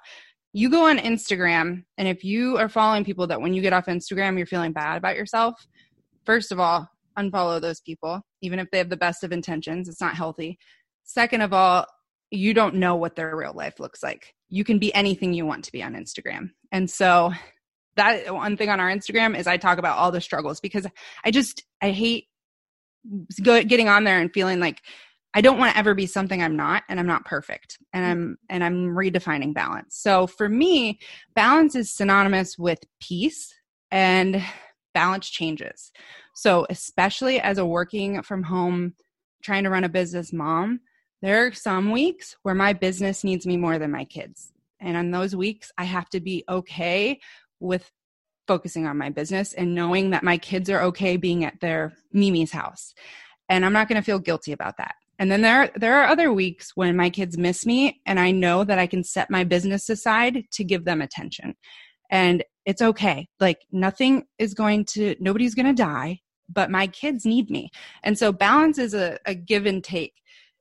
you 0.54 0.70
go 0.70 0.88
on 0.88 0.98
Instagram, 0.98 1.84
and 1.98 2.08
if 2.08 2.24
you 2.24 2.58
are 2.58 2.70
following 2.70 3.04
people 3.04 3.28
that 3.28 3.42
when 3.42 3.54
you 3.54 3.62
get 3.62 3.74
off 3.74 3.86
Instagram, 3.86 4.38
you're 4.38 4.48
feeling 4.48 4.72
bad 4.72 4.98
about 4.98 5.16
yourself, 5.16 5.68
first 6.26 6.52
of 6.52 6.60
all, 6.60 6.90
unfollow 7.18 7.62
those 7.62 7.82
people, 7.82 8.22
even 8.42 8.60
if 8.60 8.70
they 8.72 8.78
have 8.78 8.90
the 8.90 8.98
best 8.98 9.24
of 9.24 9.32
intentions. 9.32 9.88
It's 9.88 10.02
not 10.02 10.16
healthy. 10.16 10.58
Second 11.04 11.42
of 11.42 11.54
all, 11.54 11.86
you 12.32 12.54
don't 12.54 12.76
know 12.76 12.96
what 12.96 13.16
their 13.16 13.36
real 13.36 13.54
life 13.54 13.80
looks 13.80 14.02
like. 14.02 14.34
You 14.50 14.64
can 14.64 14.80
be 14.80 14.94
anything 14.94 15.34
you 15.34 15.46
want 15.46 15.66
to 15.66 15.72
be 15.72 15.84
on 15.84 15.94
Instagram. 15.94 16.52
And 16.72 16.90
so, 16.90 17.32
that 17.96 18.34
one 18.34 18.56
thing 18.56 18.70
on 18.70 18.80
our 18.80 18.90
Instagram 18.90 19.38
is 19.38 19.46
I 19.46 19.58
talk 19.58 19.78
about 19.78 19.98
all 19.98 20.12
the 20.12 20.22
struggles 20.22 20.60
because 20.60 20.88
I 21.26 21.32
just, 21.32 21.64
I 21.82 21.92
hate 21.92 22.28
getting 23.44 23.90
on 23.90 24.04
there 24.04 24.20
and 24.20 24.32
feeling 24.34 24.60
like 24.60 24.82
I 25.34 25.42
don't 25.42 25.60
want 25.60 25.72
to 25.74 25.78
ever 25.78 25.94
be 25.94 26.08
something 26.08 26.42
I'm 26.42 26.56
not 26.56 26.84
and 26.90 27.00
I'm 27.00 27.08
not 27.08 27.26
perfect 27.26 27.78
and 27.94 28.04
mm. 28.04 28.10
I'm 28.10 28.38
and 28.50 28.64
I'm 28.64 28.88
redefining 28.88 29.54
balance. 29.54 29.98
So 29.98 30.28
for 30.28 30.50
me, 30.50 31.00
balance 31.36 31.76
is 31.76 31.94
synonymous 31.94 32.58
with 32.58 32.80
peace 33.00 33.54
and 33.92 34.44
balance 34.94 35.30
changes. 35.30 35.92
So 36.34 36.66
especially 36.70 37.40
as 37.40 37.58
a 37.58 37.66
working 37.66 38.22
from 38.24 38.44
home 38.44 38.94
trying 39.44 39.64
to 39.64 39.70
run 39.70 39.84
a 39.84 39.90
business 39.90 40.34
mom, 40.34 40.80
there 41.22 41.46
are 41.46 41.54
some 41.54 41.92
weeks 41.92 42.36
where 42.44 42.56
my 42.56 42.74
business 42.74 43.24
needs 43.24 43.46
me 43.46 43.58
more 43.58 43.78
than 43.78 43.92
my 43.92 44.06
kids. 44.06 44.52
And 44.80 44.96
on 44.96 45.12
those 45.12 45.36
weeks, 45.36 45.72
I 45.78 45.84
have 45.84 46.10
to 46.10 46.20
be 46.20 46.44
okay 46.50 47.20
with 47.60 47.92
focusing 48.48 48.88
on 48.88 48.98
my 48.98 49.10
business 49.10 49.54
and 49.54 49.76
knowing 49.76 50.10
that 50.10 50.24
my 50.24 50.38
kids 50.38 50.70
are 50.70 50.82
okay 50.82 51.18
being 51.18 51.44
at 51.44 51.60
their 51.60 51.94
Mimi's 52.14 52.52
house. 52.52 52.94
And 53.50 53.66
I'm 53.66 53.74
not 53.74 53.88
going 53.88 54.02
to 54.02 54.06
feel 54.06 54.20
guilty 54.20 54.54
about 54.54 54.78
that. 54.78 54.96
And 55.20 55.30
then 55.30 55.42
there 55.42 55.70
there 55.76 56.02
are 56.02 56.08
other 56.08 56.32
weeks 56.32 56.72
when 56.76 56.96
my 56.96 57.10
kids 57.10 57.38
miss 57.38 57.66
me 57.66 58.02
and 58.06 58.20
I 58.20 58.32
know 58.32 58.64
that 58.64 58.80
I 58.80 58.88
can 58.88 59.04
set 59.04 59.30
my 59.30 59.44
business 59.44 59.90
aside 59.90 60.46
to 60.54 60.64
give 60.64 60.86
them 60.86 61.02
attention. 61.02 61.56
And 62.10 62.44
it's 62.66 62.82
okay. 62.82 63.28
Like 63.40 63.60
nothing 63.72 64.24
is 64.40 64.54
going 64.54 64.86
to 64.94 65.16
nobody's 65.20 65.56
going 65.56 65.66
to 65.66 65.74
die, 65.74 66.22
but 66.48 66.72
my 66.72 66.88
kids 66.88 67.26
need 67.26 67.52
me. 67.52 67.70
And 68.04 68.18
so 68.18 68.32
balance 68.32 68.78
is 68.78 68.94
a, 68.94 69.20
a 69.26 69.36
give 69.36 69.66
and 69.66 69.84
take. 69.84 70.14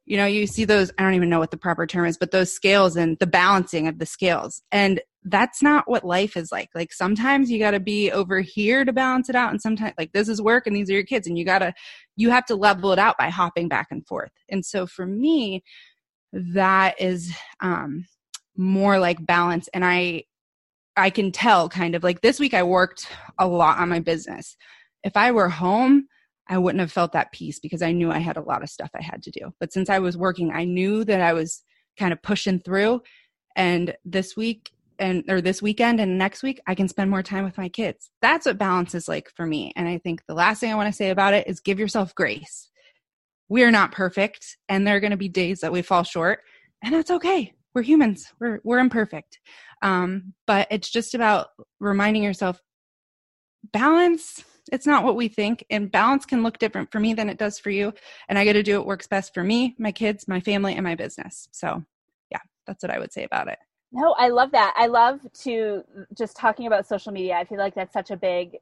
You 0.08 0.16
know, 0.16 0.24
you 0.24 0.46
see 0.46 0.64
those 0.64 0.90
I 0.98 1.02
don't 1.02 1.14
even 1.14 1.28
know 1.28 1.38
what 1.38 1.50
the 1.50 1.58
proper 1.58 1.86
term 1.86 2.06
is, 2.06 2.16
but 2.16 2.30
those 2.30 2.50
scales 2.50 2.96
and 2.96 3.18
the 3.18 3.26
balancing 3.26 3.88
of 3.88 3.98
the 3.98 4.06
scales. 4.06 4.62
And 4.72 5.02
that's 5.22 5.62
not 5.62 5.84
what 5.86 6.02
life 6.02 6.34
is 6.34 6.50
like. 6.50 6.70
Like 6.74 6.94
sometimes 6.94 7.50
you 7.50 7.58
got 7.58 7.72
to 7.72 7.80
be 7.80 8.10
over 8.10 8.40
here 8.40 8.86
to 8.86 8.92
balance 8.92 9.28
it 9.28 9.36
out 9.36 9.50
and 9.50 9.60
sometimes 9.60 9.92
like 9.98 10.12
this 10.12 10.30
is 10.30 10.40
work 10.40 10.66
and 10.66 10.74
these 10.74 10.88
are 10.88 10.94
your 10.94 11.02
kids 11.02 11.26
and 11.26 11.36
you 11.36 11.44
got 11.44 11.58
to 11.58 11.74
you 12.16 12.30
have 12.30 12.46
to 12.46 12.54
level 12.54 12.90
it 12.92 12.98
out 12.98 13.18
by 13.18 13.28
hopping 13.28 13.68
back 13.68 13.88
and 13.90 14.06
forth. 14.06 14.32
And 14.48 14.64
so 14.64 14.86
for 14.86 15.04
me 15.04 15.62
that 16.32 16.98
is 16.98 17.30
um 17.60 18.06
more 18.56 18.98
like 18.98 19.24
balance 19.26 19.68
and 19.74 19.84
I 19.84 20.24
I 20.96 21.10
can 21.10 21.32
tell 21.32 21.68
kind 21.68 21.94
of 21.94 22.02
like 22.02 22.22
this 22.22 22.40
week 22.40 22.54
I 22.54 22.62
worked 22.62 23.08
a 23.38 23.46
lot 23.46 23.78
on 23.78 23.90
my 23.90 24.00
business. 24.00 24.56
If 25.04 25.18
I 25.18 25.32
were 25.32 25.50
home, 25.50 26.08
I 26.48 26.58
wouldn't 26.58 26.80
have 26.80 26.92
felt 26.92 27.12
that 27.12 27.32
peace 27.32 27.58
because 27.58 27.82
I 27.82 27.92
knew 27.92 28.10
I 28.10 28.18
had 28.18 28.36
a 28.36 28.42
lot 28.42 28.62
of 28.62 28.70
stuff 28.70 28.90
I 28.94 29.02
had 29.02 29.22
to 29.24 29.30
do. 29.30 29.52
But 29.60 29.72
since 29.72 29.90
I 29.90 29.98
was 29.98 30.16
working, 30.16 30.52
I 30.52 30.64
knew 30.64 31.04
that 31.04 31.20
I 31.20 31.32
was 31.32 31.62
kind 31.98 32.12
of 32.12 32.22
pushing 32.22 32.60
through 32.60 33.02
and 33.56 33.94
this 34.04 34.36
week 34.36 34.70
and 34.98 35.24
or 35.28 35.40
this 35.40 35.60
weekend 35.60 36.00
and 36.00 36.18
next 36.18 36.42
week 36.42 36.60
I 36.66 36.74
can 36.74 36.88
spend 36.88 37.10
more 37.10 37.22
time 37.22 37.44
with 37.44 37.58
my 37.58 37.68
kids. 37.68 38.10
That's 38.22 38.46
what 38.46 38.58
balance 38.58 38.94
is 38.94 39.08
like 39.08 39.30
for 39.36 39.46
me. 39.46 39.72
And 39.76 39.88
I 39.88 39.98
think 39.98 40.22
the 40.26 40.34
last 40.34 40.60
thing 40.60 40.72
I 40.72 40.76
want 40.76 40.88
to 40.88 40.96
say 40.96 41.10
about 41.10 41.34
it 41.34 41.46
is 41.46 41.60
give 41.60 41.78
yourself 41.78 42.14
grace. 42.14 42.70
We 43.48 43.64
are 43.64 43.70
not 43.70 43.92
perfect 43.92 44.56
and 44.68 44.86
there 44.86 44.96
are 44.96 45.00
going 45.00 45.10
to 45.10 45.16
be 45.16 45.28
days 45.28 45.60
that 45.60 45.72
we 45.72 45.82
fall 45.82 46.02
short 46.02 46.40
and 46.82 46.94
that's 46.94 47.10
okay. 47.10 47.52
We're 47.74 47.82
humans. 47.82 48.32
We're 48.40 48.60
we're 48.64 48.78
imperfect. 48.78 49.38
Um, 49.82 50.34
but 50.46 50.66
it's 50.70 50.90
just 50.90 51.14
about 51.14 51.48
reminding 51.78 52.22
yourself 52.22 52.60
balance 53.72 54.42
it's 54.72 54.86
not 54.86 55.04
what 55.04 55.16
we 55.16 55.28
think 55.28 55.64
and 55.70 55.90
balance 55.90 56.24
can 56.24 56.42
look 56.42 56.58
different 56.58 56.90
for 56.90 57.00
me 57.00 57.14
than 57.14 57.28
it 57.28 57.38
does 57.38 57.58
for 57.58 57.70
you 57.70 57.92
and 58.28 58.38
i 58.38 58.44
got 58.44 58.52
to 58.52 58.62
do 58.62 58.78
what 58.78 58.86
works 58.86 59.06
best 59.06 59.34
for 59.34 59.44
me 59.44 59.74
my 59.78 59.92
kids 59.92 60.28
my 60.28 60.40
family 60.40 60.74
and 60.74 60.84
my 60.84 60.94
business 60.94 61.48
so 61.52 61.82
yeah 62.30 62.40
that's 62.66 62.82
what 62.82 62.90
i 62.90 62.98
would 62.98 63.12
say 63.12 63.24
about 63.24 63.48
it 63.48 63.58
no, 63.90 64.14
I 64.18 64.28
love 64.28 64.50
that. 64.52 64.74
I 64.76 64.86
love 64.86 65.20
to 65.44 65.82
just 66.16 66.36
talking 66.36 66.66
about 66.66 66.86
social 66.86 67.12
media. 67.12 67.36
I 67.36 67.44
feel 67.44 67.58
like 67.58 67.74
that's 67.74 67.92
such 67.92 68.10
a 68.10 68.16
big 68.16 68.58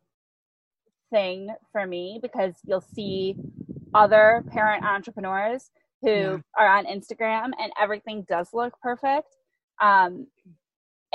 thing 1.13 1.51
for 1.73 1.87
me 1.87 2.19
because 2.23 2.55
you'll 2.65 2.81
see 2.81 3.37
other 3.95 4.45
parent 4.51 4.85
entrepreneurs 4.85 5.71
who 6.03 6.11
yeah. 6.11 6.37
are 6.57 6.69
on 6.69 6.87
Instagram 6.87 7.51
and 7.61 7.73
everything 7.81 8.25
does 8.29 8.51
look 8.53 8.79
perfect. 8.81 9.37
Um, 9.81 10.29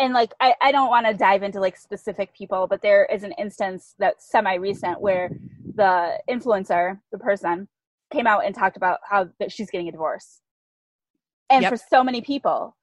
and 0.01 0.13
like 0.13 0.33
I, 0.39 0.55
I 0.61 0.71
don't 0.71 0.89
want 0.89 1.05
to 1.05 1.13
dive 1.13 1.43
into 1.43 1.59
like 1.59 1.77
specific 1.77 2.35
people, 2.35 2.65
but 2.67 2.81
there 2.81 3.05
is 3.05 3.21
an 3.21 3.33
instance 3.37 3.93
that's 3.99 4.29
semi 4.29 4.55
recent 4.55 4.99
where 4.99 5.29
the 5.75 6.19
influencer, 6.27 6.99
the 7.11 7.19
person, 7.19 7.67
came 8.11 8.25
out 8.25 8.43
and 8.43 8.55
talked 8.55 8.77
about 8.77 8.99
how 9.07 9.29
that 9.39 9.51
she's 9.51 9.69
getting 9.69 9.87
a 9.87 9.91
divorce. 9.91 10.41
And 11.51 11.61
yep. 11.61 11.71
for 11.71 11.77
so 11.77 12.03
many 12.03 12.21
people, 12.21 12.75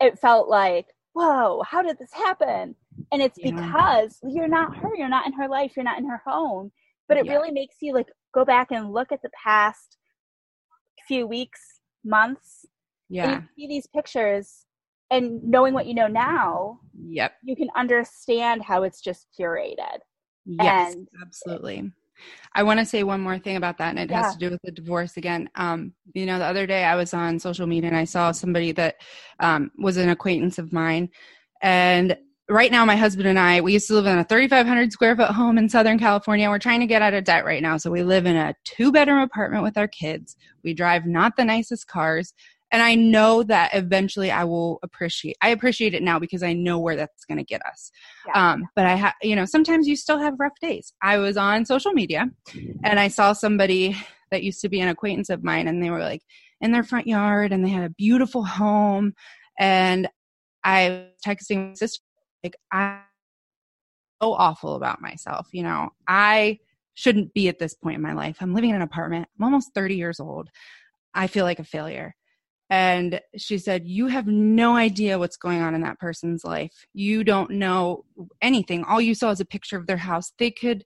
it 0.00 0.18
felt 0.18 0.48
like, 0.48 0.86
whoa, 1.12 1.62
how 1.64 1.82
did 1.82 1.98
this 1.98 2.12
happen? 2.12 2.74
And 3.12 3.22
it's 3.22 3.38
yeah. 3.38 3.52
because 3.52 4.18
you're 4.24 4.48
not 4.48 4.76
her, 4.76 4.90
you're 4.96 5.08
not 5.08 5.26
in 5.26 5.32
her 5.34 5.48
life, 5.48 5.74
you're 5.76 5.84
not 5.84 5.98
in 5.98 6.08
her 6.08 6.20
home. 6.26 6.72
But 7.06 7.16
it 7.16 7.26
yeah. 7.26 7.32
really 7.32 7.52
makes 7.52 7.76
you 7.80 7.94
like 7.94 8.08
go 8.34 8.44
back 8.44 8.72
and 8.72 8.92
look 8.92 9.12
at 9.12 9.22
the 9.22 9.30
past 9.40 9.98
few 11.06 11.28
weeks, 11.28 11.60
months. 12.04 12.66
Yeah. 13.08 13.34
And 13.34 13.42
you 13.54 13.68
see 13.68 13.68
these 13.68 13.86
pictures 13.86 14.66
and 15.12 15.42
knowing 15.44 15.74
what 15.74 15.86
you 15.86 15.94
know 15.94 16.06
now, 16.06 16.80
yep, 16.98 17.34
you 17.44 17.54
can 17.54 17.68
understand 17.76 18.62
how 18.62 18.82
it's 18.82 19.00
just 19.00 19.26
curated. 19.38 19.98
Yes, 20.44 20.94
and 20.94 21.06
absolutely. 21.22 21.92
I 22.54 22.62
want 22.62 22.80
to 22.80 22.86
say 22.86 23.02
one 23.02 23.20
more 23.20 23.38
thing 23.38 23.56
about 23.56 23.78
that, 23.78 23.90
and 23.90 23.98
it 23.98 24.10
yeah. 24.10 24.22
has 24.22 24.34
to 24.34 24.38
do 24.38 24.50
with 24.50 24.60
the 24.62 24.72
divorce 24.72 25.16
again. 25.16 25.50
Um, 25.54 25.92
you 26.14 26.26
know, 26.26 26.38
the 26.38 26.44
other 26.44 26.66
day 26.66 26.84
I 26.84 26.96
was 26.96 27.14
on 27.14 27.38
social 27.38 27.66
media 27.66 27.88
and 27.88 27.96
I 27.96 28.04
saw 28.04 28.32
somebody 28.32 28.72
that 28.72 28.96
um, 29.40 29.70
was 29.78 29.96
an 29.96 30.08
acquaintance 30.08 30.58
of 30.58 30.72
mine, 30.72 31.10
and 31.60 32.16
right 32.48 32.72
now 32.72 32.84
my 32.84 32.96
husband 32.96 33.28
and 33.28 33.38
I 33.38 33.60
we 33.60 33.72
used 33.72 33.86
to 33.86 33.94
live 33.94 34.06
in 34.06 34.18
a 34.18 34.24
3,500 34.24 34.92
square 34.92 35.16
foot 35.16 35.30
home 35.30 35.58
in 35.58 35.68
Southern 35.68 35.98
California. 35.98 36.48
We're 36.50 36.58
trying 36.58 36.80
to 36.80 36.86
get 36.86 37.02
out 37.02 37.14
of 37.14 37.24
debt 37.24 37.44
right 37.44 37.62
now, 37.62 37.76
so 37.76 37.90
we 37.90 38.02
live 38.02 38.26
in 38.26 38.36
a 38.36 38.54
two 38.64 38.92
bedroom 38.92 39.20
apartment 39.22 39.62
with 39.62 39.76
our 39.76 39.88
kids. 39.88 40.36
We 40.62 40.74
drive 40.74 41.06
not 41.06 41.36
the 41.36 41.44
nicest 41.44 41.86
cars, 41.86 42.34
and 42.72 42.82
i 42.82 42.94
know 42.94 43.42
that 43.42 43.70
eventually 43.74 44.30
i 44.30 44.42
will 44.42 44.78
appreciate 44.82 45.36
i 45.40 45.50
appreciate 45.50 45.94
it 45.94 46.02
now 46.02 46.18
because 46.18 46.42
i 46.42 46.52
know 46.52 46.78
where 46.78 46.96
that's 46.96 47.24
going 47.24 47.38
to 47.38 47.44
get 47.44 47.64
us. 47.66 47.92
Yeah. 48.26 48.52
um, 48.52 48.64
but 48.74 48.86
i 48.86 48.94
have 48.94 49.14
you 49.22 49.36
know 49.36 49.44
sometimes 49.44 49.86
you 49.86 49.96
still 49.96 50.18
have 50.18 50.40
rough 50.40 50.58
days. 50.60 50.92
I 51.02 51.18
was 51.18 51.36
on 51.36 51.64
social 51.66 51.92
media 51.92 52.30
and 52.82 52.98
i 52.98 53.08
saw 53.08 53.32
somebody 53.32 53.96
that 54.30 54.42
used 54.42 54.60
to 54.62 54.68
be 54.68 54.80
an 54.80 54.88
acquaintance 54.88 55.30
of 55.30 55.44
mine 55.44 55.68
and 55.68 55.82
they 55.82 55.90
were 55.90 56.00
like 56.00 56.22
in 56.60 56.72
their 56.72 56.82
front 56.82 57.06
yard 57.06 57.52
and 57.52 57.64
they 57.64 57.70
had 57.70 57.84
a 57.84 57.90
beautiful 57.90 58.44
home. 58.44 59.14
And 59.58 60.08
i 60.64 60.88
was 60.88 61.08
texting 61.26 61.68
my 61.68 61.74
sister 61.74 62.02
like 62.42 62.56
i 62.72 63.00
so 64.22 64.32
awful 64.34 64.76
about 64.76 65.00
myself 65.00 65.48
you 65.52 65.62
know. 65.62 65.90
I 66.06 66.58
shouldn't 66.94 67.32
be 67.34 67.48
at 67.48 67.58
this 67.58 67.74
point 67.74 67.96
in 67.96 68.02
my 68.02 68.12
life. 68.12 68.36
I'm 68.40 68.54
living 68.54 68.70
in 68.70 68.76
an 68.76 68.82
apartment. 68.82 69.28
I'm 69.38 69.44
almost 69.44 69.74
30 69.74 69.96
years 69.96 70.20
old. 70.20 70.48
I 71.14 71.26
feel 71.26 71.44
like 71.44 71.58
a 71.58 71.64
failure 71.64 72.14
and 72.72 73.20
she 73.36 73.58
said, 73.58 73.86
You 73.86 74.06
have 74.06 74.26
no 74.26 74.76
idea 74.76 75.18
what's 75.18 75.36
going 75.36 75.60
on 75.60 75.74
in 75.74 75.82
that 75.82 76.00
person's 76.00 76.42
life. 76.42 76.86
You 76.94 77.22
don't 77.22 77.50
know 77.50 78.06
anything. 78.40 78.82
All 78.84 78.98
you 78.98 79.14
saw 79.14 79.30
is 79.30 79.40
a 79.40 79.44
picture 79.44 79.76
of 79.76 79.86
their 79.86 79.98
house. 79.98 80.32
They 80.38 80.50
could, 80.50 80.82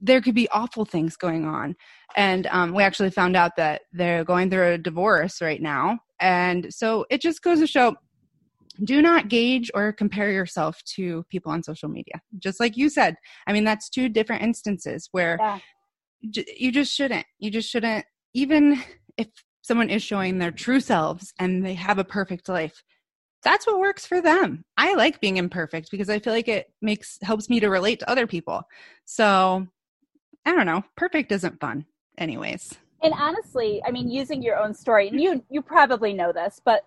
there 0.00 0.20
could 0.20 0.34
be 0.34 0.48
awful 0.48 0.84
things 0.84 1.16
going 1.16 1.46
on. 1.46 1.76
And 2.16 2.48
um, 2.48 2.74
we 2.74 2.82
actually 2.82 3.10
found 3.10 3.36
out 3.36 3.52
that 3.58 3.82
they're 3.92 4.24
going 4.24 4.50
through 4.50 4.72
a 4.72 4.78
divorce 4.78 5.40
right 5.40 5.62
now. 5.62 6.00
And 6.18 6.74
so 6.74 7.06
it 7.10 7.20
just 7.20 7.42
goes 7.42 7.60
to 7.60 7.68
show 7.68 7.94
do 8.82 9.02
not 9.02 9.28
gauge 9.28 9.70
or 9.74 9.92
compare 9.92 10.32
yourself 10.32 10.82
to 10.96 11.22
people 11.30 11.52
on 11.52 11.62
social 11.62 11.90
media. 11.90 12.20
Just 12.40 12.58
like 12.58 12.76
you 12.76 12.88
said, 12.88 13.14
I 13.46 13.52
mean, 13.52 13.62
that's 13.62 13.88
two 13.88 14.08
different 14.08 14.42
instances 14.42 15.08
where 15.12 15.36
yeah. 15.38 15.58
you 16.56 16.72
just 16.72 16.92
shouldn't. 16.92 17.26
You 17.38 17.52
just 17.52 17.68
shouldn't, 17.68 18.04
even 18.34 18.82
if 19.16 19.28
someone 19.62 19.90
is 19.90 20.02
showing 20.02 20.38
their 20.38 20.50
true 20.50 20.80
selves 20.80 21.32
and 21.38 21.64
they 21.64 21.74
have 21.74 21.98
a 21.98 22.04
perfect 22.04 22.48
life 22.48 22.82
that's 23.42 23.66
what 23.66 23.80
works 23.80 24.06
for 24.06 24.20
them. 24.20 24.64
I 24.76 24.94
like 24.94 25.20
being 25.20 25.36
imperfect 25.36 25.90
because 25.90 26.08
i 26.08 26.18
feel 26.18 26.32
like 26.32 26.48
it 26.48 26.72
makes 26.80 27.18
helps 27.22 27.50
me 27.50 27.60
to 27.60 27.68
relate 27.68 27.98
to 28.00 28.10
other 28.10 28.26
people. 28.26 28.62
So 29.04 29.66
i 30.44 30.52
don't 30.52 30.66
know 30.66 30.82
perfect 30.96 31.30
isn't 31.32 31.60
fun 31.60 31.84
anyways. 32.18 32.74
And 33.02 33.14
honestly 33.14 33.82
i 33.86 33.90
mean 33.90 34.08
using 34.08 34.42
your 34.42 34.56
own 34.56 34.74
story 34.74 35.08
and 35.08 35.20
you 35.20 35.44
you 35.50 35.62
probably 35.62 36.12
know 36.12 36.32
this 36.32 36.60
but 36.64 36.84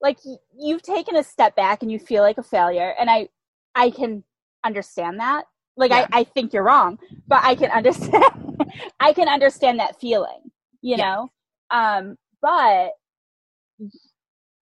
like 0.00 0.18
you've 0.56 0.82
taken 0.82 1.16
a 1.16 1.24
step 1.24 1.56
back 1.56 1.82
and 1.82 1.90
you 1.90 1.98
feel 1.98 2.22
like 2.22 2.38
a 2.38 2.42
failure 2.42 2.94
and 2.98 3.10
i 3.10 3.28
i 3.74 3.90
can 3.90 4.22
understand 4.64 5.20
that. 5.20 5.44
Like 5.76 5.92
yeah. 5.92 6.08
I, 6.12 6.20
I 6.20 6.24
think 6.24 6.52
you're 6.52 6.64
wrong 6.64 6.98
but 7.26 7.40
i 7.42 7.54
can 7.54 7.70
understand 7.70 8.24
i 9.00 9.12
can 9.12 9.28
understand 9.28 9.78
that 9.80 10.00
feeling 10.00 10.50
you 10.82 10.96
yeah. 10.96 11.04
know 11.04 11.30
um, 11.70 12.16
but 12.40 12.90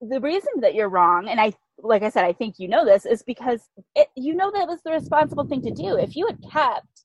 the 0.00 0.20
reason 0.20 0.52
that 0.60 0.74
you're 0.74 0.88
wrong, 0.88 1.28
and 1.28 1.40
I, 1.40 1.52
like 1.78 2.02
I 2.02 2.10
said, 2.10 2.24
I 2.24 2.32
think 2.32 2.58
you 2.58 2.68
know 2.68 2.84
this, 2.84 3.06
is 3.06 3.22
because 3.22 3.68
it, 3.94 4.08
you 4.16 4.34
know 4.34 4.50
that 4.52 4.68
was 4.68 4.80
the 4.84 4.92
responsible 4.92 5.46
thing 5.46 5.62
to 5.62 5.70
do. 5.70 5.96
If 5.96 6.16
you 6.16 6.26
had 6.26 6.38
kept 6.50 7.04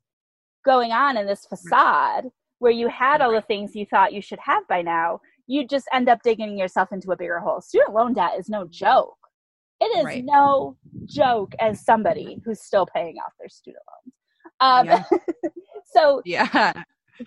going 0.65 0.91
on 0.91 1.17
in 1.17 1.25
this 1.25 1.45
facade 1.45 2.25
where 2.59 2.71
you 2.71 2.87
had 2.87 3.21
all 3.21 3.31
the 3.31 3.41
things 3.41 3.75
you 3.75 3.85
thought 3.85 4.13
you 4.13 4.21
should 4.21 4.39
have 4.39 4.67
by 4.67 4.81
now, 4.81 5.19
you'd 5.47 5.69
just 5.69 5.87
end 5.91 6.09
up 6.09 6.19
digging 6.23 6.57
yourself 6.57 6.91
into 6.91 7.11
a 7.11 7.17
bigger 7.17 7.39
hole. 7.39 7.61
Student 7.61 7.93
loan 7.93 8.13
debt 8.13 8.33
is 8.37 8.49
no 8.49 8.65
joke. 8.69 9.17
It 9.79 9.97
is 9.97 10.05
right. 10.05 10.23
no 10.23 10.77
joke 11.05 11.55
as 11.59 11.83
somebody 11.83 12.39
who's 12.45 12.61
still 12.61 12.85
paying 12.85 13.15
off 13.17 13.33
their 13.39 13.49
student 13.49 13.83
loans. 13.89 14.13
Um, 14.59 14.85
yeah. 14.85 15.03
so 15.93 16.21
yeah, 16.23 16.83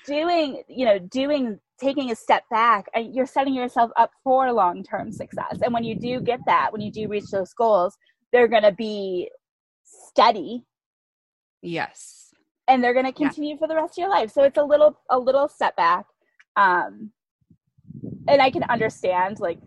doing 0.07 0.63
you 0.69 0.87
know 0.87 0.99
doing 1.01 1.59
taking 1.85 2.11
a 2.11 2.16
step 2.16 2.44
back 2.51 2.87
and 2.94 3.14
you're 3.14 3.27
setting 3.27 3.55
yourself 3.55 3.90
up 3.97 4.11
for 4.23 4.51
long-term 4.51 5.12
success 5.12 5.59
and 5.62 5.73
when 5.75 5.85
you 5.85 5.94
do 5.94 6.18
get 6.20 6.40
that 6.47 6.73
when 6.73 6.81
you 6.81 6.90
do 6.90 7.07
reach 7.09 7.31
those 7.31 7.53
goals 7.53 7.97
they're 8.33 8.49
going 8.49 8.62
to 8.62 8.73
be 8.73 9.31
steady 9.85 10.64
yes 11.61 12.31
and 12.68 12.83
they're 12.83 12.94
going 12.94 13.05
to 13.05 13.12
continue 13.12 13.51
yeah. 13.51 13.59
for 13.59 13.68
the 13.68 13.75
rest 13.75 13.99
of 13.99 13.99
your 13.99 14.09
life 14.09 14.31
so 14.31 14.42
it's 14.42 14.57
a 14.57 14.62
little 14.62 14.99
a 15.11 15.18
little 15.18 15.47
setback 15.47 16.07
um 16.57 17.11
and 18.29 18.40
i 18.40 18.51
can 18.51 18.62
understand 18.64 19.38
like 19.38 19.59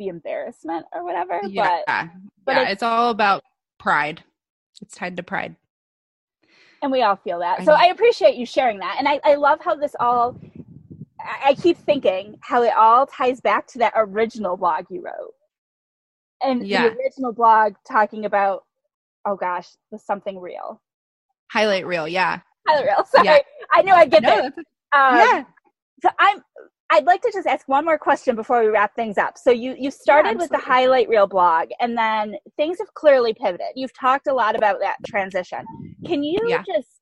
the 0.00 0.08
embarrassment 0.08 0.84
or 0.92 1.04
whatever 1.04 1.40
yeah. 1.46 1.82
but 1.86 2.10
but 2.44 2.56
yeah, 2.56 2.62
it's, 2.62 2.72
it's 2.72 2.82
all 2.82 3.10
about 3.10 3.44
pride 3.78 4.24
it's 4.82 4.96
tied 4.96 5.16
to 5.16 5.22
pride 5.22 5.54
and 6.82 6.90
we 6.90 7.02
all 7.02 7.16
feel 7.16 7.40
that. 7.40 7.64
So 7.64 7.72
I 7.72 7.86
appreciate 7.86 8.36
you 8.36 8.46
sharing 8.46 8.78
that. 8.78 8.96
And 8.98 9.06
I, 9.06 9.20
I 9.24 9.34
love 9.34 9.60
how 9.62 9.74
this 9.74 9.94
all, 10.00 10.38
I 11.44 11.54
keep 11.54 11.78
thinking 11.78 12.36
how 12.40 12.62
it 12.62 12.72
all 12.76 13.06
ties 13.06 13.40
back 13.40 13.66
to 13.68 13.78
that 13.78 13.92
original 13.96 14.56
blog 14.56 14.86
you 14.90 15.02
wrote. 15.02 15.32
And 16.42 16.66
yeah. 16.66 16.88
the 16.88 16.96
original 16.96 17.32
blog 17.32 17.74
talking 17.86 18.24
about, 18.24 18.64
oh 19.26 19.36
gosh, 19.36 19.68
the 19.92 19.98
something 19.98 20.38
real. 20.38 20.80
Highlight 21.52 21.86
reel, 21.86 22.08
yeah. 22.08 22.40
Highlight 22.66 22.86
reel. 22.86 23.04
Sorry. 23.10 23.26
Yeah. 23.26 23.38
I 23.72 23.82
know 23.82 23.94
I 23.94 24.06
get 24.06 24.22
no, 24.22 24.46
Um, 24.46 24.52
yeah. 24.92 25.44
So 26.02 26.08
I'm 26.18 26.42
I'd 26.92 27.04
like 27.04 27.22
to 27.22 27.30
just 27.32 27.46
ask 27.46 27.68
one 27.68 27.84
more 27.84 27.98
question 27.98 28.34
before 28.34 28.62
we 28.62 28.68
wrap 28.68 28.96
things 28.96 29.16
up. 29.16 29.38
So 29.38 29.50
you 29.50 29.76
you 29.78 29.90
started 29.90 30.30
yeah, 30.30 30.38
with 30.38 30.50
the 30.50 30.58
highlight 30.58 31.08
reel 31.08 31.26
blog, 31.26 31.68
and 31.78 31.96
then 31.96 32.34
things 32.56 32.78
have 32.78 32.92
clearly 32.94 33.32
pivoted. 33.32 33.68
You've 33.76 33.94
talked 33.94 34.26
a 34.26 34.34
lot 34.34 34.56
about 34.56 34.80
that 34.80 34.96
transition. 35.06 35.64
Can 36.04 36.24
you 36.24 36.38
yeah. 36.46 36.62
just? 36.66 36.99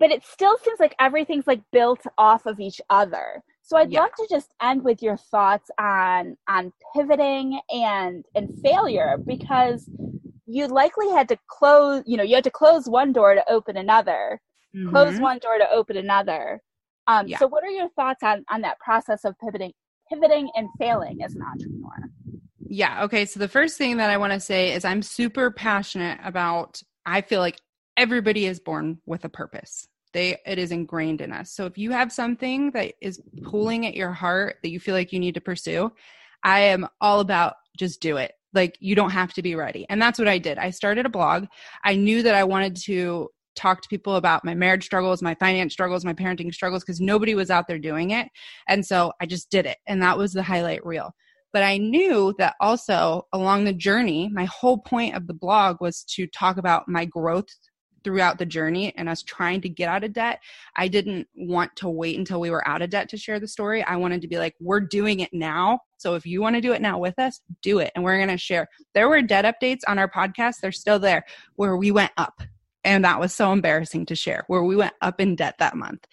But 0.00 0.10
it 0.10 0.24
still 0.24 0.56
seems 0.64 0.80
like 0.80 0.96
everything's 0.98 1.46
like 1.46 1.62
built 1.70 2.00
off 2.18 2.46
of 2.46 2.58
each 2.58 2.80
other. 2.90 3.42
So 3.62 3.76
I'd 3.76 3.92
yeah. 3.92 4.00
love 4.00 4.10
to 4.16 4.26
just 4.28 4.48
end 4.60 4.82
with 4.82 5.00
your 5.02 5.16
thoughts 5.16 5.70
on 5.78 6.36
on 6.48 6.72
pivoting 6.96 7.60
and 7.70 8.24
and 8.34 8.58
failure 8.64 9.16
because 9.24 9.88
you 10.46 10.66
likely 10.66 11.08
had 11.10 11.28
to 11.28 11.38
close. 11.46 12.02
You 12.06 12.16
know, 12.16 12.24
you 12.24 12.34
had 12.34 12.44
to 12.44 12.50
close 12.50 12.88
one 12.88 13.12
door 13.12 13.36
to 13.36 13.48
open 13.48 13.76
another. 13.76 14.40
Mm-hmm. 14.74 14.90
Close 14.90 15.20
one 15.20 15.38
door 15.38 15.58
to 15.58 15.70
open 15.70 15.96
another 15.96 16.60
um, 17.10 17.26
yeah. 17.26 17.38
So, 17.38 17.48
what 17.48 17.64
are 17.64 17.70
your 17.70 17.88
thoughts 17.90 18.22
on 18.22 18.44
on 18.50 18.60
that 18.62 18.78
process 18.78 19.24
of 19.24 19.34
pivoting, 19.40 19.72
pivoting 20.08 20.50
and 20.54 20.68
failing 20.78 21.22
as 21.22 21.34
an 21.34 21.42
entrepreneur? 21.42 22.10
Yeah. 22.60 23.04
Okay. 23.04 23.24
So 23.24 23.40
the 23.40 23.48
first 23.48 23.76
thing 23.76 23.96
that 23.96 24.10
I 24.10 24.16
want 24.16 24.32
to 24.32 24.40
say 24.40 24.72
is 24.72 24.84
I'm 24.84 25.02
super 25.02 25.50
passionate 25.50 26.20
about. 26.22 26.80
I 27.04 27.22
feel 27.22 27.40
like 27.40 27.58
everybody 28.00 28.46
is 28.46 28.58
born 28.58 28.98
with 29.04 29.26
a 29.26 29.28
purpose. 29.28 29.86
They 30.14 30.38
it 30.46 30.58
is 30.58 30.72
ingrained 30.72 31.20
in 31.20 31.32
us. 31.32 31.52
So 31.52 31.66
if 31.66 31.76
you 31.76 31.90
have 31.90 32.10
something 32.10 32.70
that 32.70 32.94
is 33.02 33.20
pulling 33.44 33.86
at 33.86 33.94
your 33.94 34.10
heart 34.10 34.56
that 34.62 34.70
you 34.70 34.80
feel 34.80 34.94
like 34.94 35.12
you 35.12 35.20
need 35.20 35.34
to 35.34 35.40
pursue, 35.40 35.92
I 36.42 36.60
am 36.60 36.88
all 37.02 37.20
about 37.20 37.56
just 37.78 38.00
do 38.00 38.16
it. 38.16 38.32
Like 38.54 38.78
you 38.80 38.94
don't 38.94 39.10
have 39.10 39.34
to 39.34 39.42
be 39.42 39.54
ready. 39.54 39.84
And 39.90 40.00
that's 40.00 40.18
what 40.18 40.28
I 40.28 40.38
did. 40.38 40.56
I 40.56 40.70
started 40.70 41.04
a 41.04 41.10
blog. 41.10 41.44
I 41.84 41.94
knew 41.94 42.22
that 42.22 42.34
I 42.34 42.42
wanted 42.42 42.74
to 42.86 43.28
talk 43.54 43.82
to 43.82 43.88
people 43.88 44.16
about 44.16 44.46
my 44.46 44.54
marriage 44.54 44.86
struggles, 44.86 45.20
my 45.22 45.34
finance 45.34 45.74
struggles, 45.74 46.02
my 46.02 46.14
parenting 46.14 46.52
struggles, 46.54 46.82
because 46.82 47.02
nobody 47.02 47.34
was 47.34 47.50
out 47.50 47.68
there 47.68 47.78
doing 47.78 48.12
it. 48.12 48.28
And 48.66 48.84
so 48.84 49.12
I 49.20 49.26
just 49.26 49.50
did 49.50 49.66
it. 49.66 49.76
And 49.86 50.02
that 50.02 50.16
was 50.16 50.32
the 50.32 50.42
highlight 50.42 50.84
reel. 50.86 51.12
But 51.52 51.64
I 51.64 51.76
knew 51.76 52.34
that 52.38 52.54
also 52.60 53.26
along 53.32 53.64
the 53.64 53.74
journey, 53.74 54.30
my 54.32 54.46
whole 54.46 54.78
point 54.78 55.14
of 55.14 55.26
the 55.26 55.34
blog 55.34 55.76
was 55.80 56.02
to 56.14 56.26
talk 56.28 56.56
about 56.56 56.88
my 56.88 57.04
growth 57.04 57.48
throughout 58.04 58.38
the 58.38 58.46
journey 58.46 58.94
and 58.96 59.08
us 59.08 59.22
trying 59.22 59.60
to 59.62 59.68
get 59.68 59.88
out 59.88 60.04
of 60.04 60.12
debt, 60.12 60.40
I 60.76 60.88
didn't 60.88 61.28
want 61.34 61.74
to 61.76 61.88
wait 61.88 62.18
until 62.18 62.40
we 62.40 62.50
were 62.50 62.66
out 62.68 62.82
of 62.82 62.90
debt 62.90 63.08
to 63.10 63.16
share 63.16 63.40
the 63.40 63.48
story. 63.48 63.82
I 63.82 63.96
wanted 63.96 64.22
to 64.22 64.28
be 64.28 64.38
like, 64.38 64.54
we're 64.60 64.80
doing 64.80 65.20
it 65.20 65.32
now. 65.32 65.80
So 65.98 66.14
if 66.14 66.24
you 66.26 66.40
want 66.40 66.56
to 66.56 66.60
do 66.60 66.72
it 66.72 66.82
now 66.82 66.98
with 66.98 67.18
us, 67.18 67.40
do 67.62 67.78
it. 67.78 67.92
And 67.94 68.04
we're 68.04 68.16
going 68.16 68.28
to 68.28 68.38
share. 68.38 68.68
There 68.94 69.08
were 69.08 69.22
debt 69.22 69.44
updates 69.44 69.80
on 69.86 69.98
our 69.98 70.10
podcast. 70.10 70.60
They're 70.60 70.72
still 70.72 70.98
there 70.98 71.24
where 71.56 71.76
we 71.76 71.90
went 71.90 72.12
up. 72.16 72.40
And 72.84 73.04
that 73.04 73.20
was 73.20 73.34
so 73.34 73.52
embarrassing 73.52 74.06
to 74.06 74.14
share 74.14 74.44
where 74.46 74.64
we 74.64 74.76
went 74.76 74.94
up 75.02 75.20
in 75.20 75.36
debt 75.36 75.56
that 75.58 75.76
month. 75.76 76.06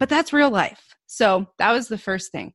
But 0.00 0.08
that's 0.08 0.32
real 0.32 0.50
life. 0.50 0.94
So 1.06 1.46
that 1.58 1.72
was 1.72 1.88
the 1.88 1.98
first 1.98 2.32
thing. 2.32 2.52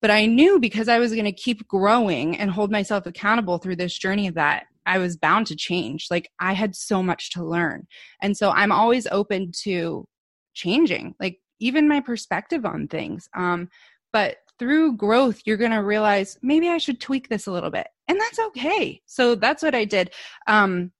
But 0.00 0.10
I 0.10 0.26
knew 0.26 0.58
because 0.58 0.88
I 0.88 0.98
was 0.98 1.12
going 1.12 1.24
to 1.24 1.32
keep 1.32 1.66
growing 1.68 2.36
and 2.36 2.50
hold 2.50 2.70
myself 2.70 3.06
accountable 3.06 3.58
through 3.58 3.76
this 3.76 3.96
journey 3.96 4.30
that 4.30 4.66
I 4.86 4.98
was 4.98 5.16
bound 5.16 5.46
to 5.48 5.56
change. 5.56 6.06
Like 6.10 6.30
I 6.40 6.52
had 6.52 6.74
so 6.74 7.02
much 7.02 7.30
to 7.32 7.44
learn. 7.44 7.86
And 8.20 8.36
so 8.36 8.50
I'm 8.50 8.72
always 8.72 9.06
open 9.06 9.52
to 9.62 10.06
changing, 10.54 11.14
like 11.20 11.38
even 11.60 11.88
my 11.88 12.00
perspective 12.00 12.64
on 12.64 12.88
things. 12.88 13.28
Um, 13.34 13.68
but 14.12 14.36
through 14.58 14.96
growth, 14.96 15.40
you're 15.44 15.56
going 15.56 15.70
to 15.70 15.82
realize 15.82 16.38
maybe 16.42 16.68
I 16.68 16.78
should 16.78 17.00
tweak 17.00 17.28
this 17.28 17.46
a 17.46 17.52
little 17.52 17.70
bit. 17.70 17.86
And 18.08 18.20
that's 18.20 18.38
okay. 18.38 19.00
So 19.06 19.34
that's 19.34 19.62
what 19.62 19.74
I 19.74 19.84
did. 19.84 20.10
Um, 20.46 20.92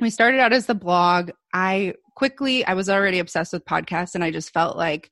we 0.00 0.10
started 0.10 0.40
out 0.40 0.52
as 0.52 0.66
the 0.66 0.74
blog. 0.74 1.30
I 1.52 1.94
quickly, 2.14 2.64
I 2.66 2.74
was 2.74 2.88
already 2.88 3.18
obsessed 3.18 3.52
with 3.52 3.64
podcasts 3.64 4.14
and 4.14 4.22
I 4.22 4.30
just 4.30 4.52
felt 4.52 4.76
like 4.76 5.10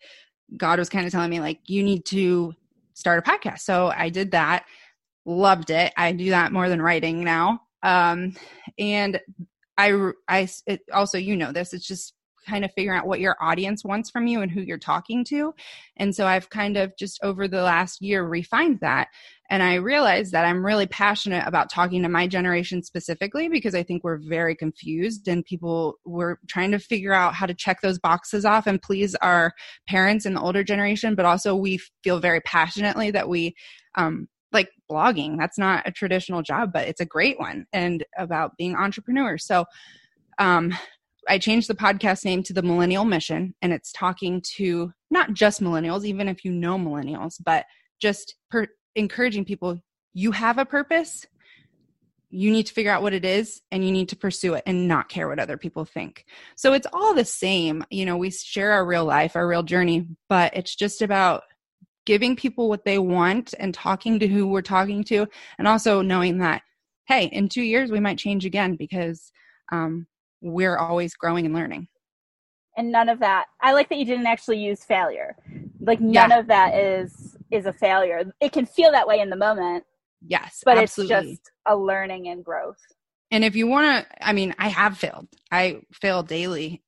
God 0.57 0.79
was 0.79 0.89
kind 0.89 1.07
of 1.07 1.13
telling 1.13 1.31
me, 1.31 1.41
like, 1.41 1.61
you 1.67 1.83
need 1.83 2.05
to 2.07 2.55
start 2.95 3.19
a 3.19 3.31
podcast. 3.31 3.61
So 3.61 3.93
I 3.95 4.09
did 4.09 4.33
that, 4.33 4.65
loved 5.25 5.71
it. 5.71 5.93
I 5.97 6.13
do 6.13 6.31
that 6.31 6.53
more 6.53 6.69
than 6.69 6.83
writing 6.83 7.23
now. 7.23 7.61
Um, 7.83 8.35
and 8.79 9.21
I, 9.77 10.11
I 10.29 10.49
it, 10.67 10.81
also, 10.93 11.19
you 11.19 11.37
know, 11.37 11.53
this, 11.53 11.73
it's 11.73 11.87
just 11.87 12.15
kind 12.49 12.65
of 12.65 12.73
figuring 12.73 12.99
out 12.99 13.07
what 13.07 13.21
your 13.21 13.37
audience 13.41 13.85
wants 13.85 14.11
from 14.11 14.27
you 14.27 14.41
and 14.41 14.51
who 14.51 14.61
you're 14.61 14.79
talking 14.79 15.25
to. 15.25 15.55
And 15.97 16.15
so 16.15 16.27
I've 16.27 16.49
kind 16.51 16.77
of 16.77 16.97
just 16.99 17.21
over 17.23 17.47
the 17.47 17.63
last 17.63 18.01
year 18.01 18.25
refined 18.25 18.81
that. 18.81 19.09
And 19.51 19.63
I 19.63 19.75
realized 19.75 20.33
that 20.33 20.45
I'm 20.45 20.65
really 20.65 20.87
passionate 20.87 21.47
about 21.47 21.71
talking 21.71 22.03
to 22.03 22.09
my 22.09 22.27
generation 22.27 22.83
specifically 22.83 23.49
because 23.49 23.75
I 23.75 23.83
think 23.83 24.05
we're 24.05 24.19
very 24.19 24.55
confused 24.55 25.29
and 25.29 25.45
people 25.45 25.95
were 26.05 26.39
trying 26.49 26.71
to 26.73 26.79
figure 26.79 27.15
out 27.15 27.35
how 27.35 27.47
to 27.47 27.55
check 27.55 27.81
those 27.81 27.99
boxes 27.99 28.45
off 28.45 28.67
and 28.67 28.81
please 28.81 29.15
our 29.17 29.53
parents 29.87 30.27
and 30.27 30.37
the 30.37 30.41
older 30.41 30.65
generation. 30.65 31.15
But 31.15 31.25
also, 31.25 31.55
we 31.55 31.81
feel 32.03 32.19
very 32.21 32.41
passionately 32.43 33.11
that 33.11 33.29
we 33.29 33.55
um, 33.95 34.29
like 34.53 34.71
blogging. 34.91 35.39
That's 35.39 35.59
not 35.59 35.87
a 35.87 35.93
traditional 35.93 36.43
job, 36.43 36.73
but 36.73 36.89
it's 36.89 37.01
a 37.01 37.07
great 37.07 37.39
one 37.39 37.67
and 37.73 38.05
about 38.17 38.57
being 38.57 38.75
entrepreneurs. 38.75 39.47
So, 39.47 39.67
um, 40.39 40.75
I 41.29 41.39
changed 41.39 41.69
the 41.69 41.75
podcast 41.75 42.25
name 42.25 42.43
to 42.45 42.55
the 42.55 42.63
Millennial 42.63 43.05
Mission, 43.05 43.55
and 43.61 43.73
it's 43.73 43.93
talking 43.93 44.43
to 44.57 44.93
not 45.11 45.35
just 45.35 45.61
millennials, 45.61 46.05
even 46.05 46.27
if 46.27 46.43
you 46.43 46.53
know 46.53 46.79
millennials, 46.79 47.35
but 47.45 47.67
just 48.01 48.35
per- 48.51 48.69
encouraging 48.95 49.45
people 49.45 49.79
you 50.15 50.33
have 50.33 50.59
a 50.59 50.65
purpose. 50.65 51.27
You 52.31 52.51
need 52.51 52.67
to 52.67 52.75
figure 52.75 52.91
out 52.91 53.03
what 53.03 53.15
it 53.15 53.25
is 53.25 53.63
and 53.71 53.85
you 53.85 53.93
need 53.93 54.11
to 54.11 54.17
pursue 54.17 54.55
it 54.55 54.65
and 54.67 54.89
not 54.89 55.09
care 55.09 55.29
what 55.29 55.39
other 55.39 55.57
people 55.57 55.85
think. 55.85 56.25
So 56.57 56.73
it's 56.73 56.87
all 56.93 57.15
the 57.15 57.25
same. 57.25 57.85
You 57.91 58.05
know, 58.05 58.17
we 58.17 58.31
share 58.31 58.73
our 58.73 58.85
real 58.85 59.05
life, 59.05 59.37
our 59.37 59.47
real 59.47 59.63
journey, 59.63 60.09
but 60.29 60.57
it's 60.57 60.75
just 60.75 61.01
about 61.01 61.45
giving 62.09 62.35
people 62.35 62.71
what 62.71 62.87
they 62.87 62.99
want 62.99 63.53
and 63.59 63.75
talking 63.75 64.19
to 64.19 64.27
who 64.27 64.47
we're 64.47 64.63
talking 64.63 65.05
to, 65.05 65.27
and 65.59 65.69
also 65.69 66.01
knowing 66.01 66.39
that, 66.39 66.63
hey, 67.07 67.27
in 67.27 67.51
two 67.51 67.61
years 67.61 67.91
we 67.91 68.01
might 68.01 68.17
change 68.17 68.47
again 68.47 68.77
because 68.77 69.31
um, 69.73 70.07
we're 70.41 70.79
always 70.79 71.15
growing 71.15 71.45
and 71.45 71.55
learning. 71.55 71.87
And 72.79 72.91
none 72.91 73.11
of 73.11 73.19
that. 73.19 73.45
I 73.61 73.75
like 73.75 73.91
that 73.91 73.99
you 73.99 74.07
didn't 74.07 74.27
actually 74.27 74.57
use 74.57 74.85
failure. 74.85 75.37
Like 75.81 76.01
none 76.01 76.31
yeah. 76.31 76.39
of 76.39 76.47
that 76.47 76.75
is 76.75 77.37
is 77.51 77.67
a 77.67 77.75
failure. 77.75 78.25
It 78.41 78.53
can 78.53 78.65
feel 78.65 78.91
that 78.93 79.07
way 79.07 79.21
in 79.21 79.29
the 79.29 79.37
moment. 79.37 79.85
Yes, 80.27 80.63
but 80.65 80.79
absolutely. 80.79 81.15
it's 81.15 81.41
just 81.41 81.51
a 81.67 81.77
learning 81.77 82.29
and 82.29 82.43
growth. 82.43 82.81
And 83.31 83.45
if 83.45 83.55
you 83.55 83.67
want 83.67 84.09
to, 84.09 84.27
I 84.27 84.33
mean, 84.33 84.55
I 84.59 84.69
have 84.69 84.97
failed. 84.97 85.29
I 85.53 85.83
fail 85.93 86.23
daily 86.23 86.83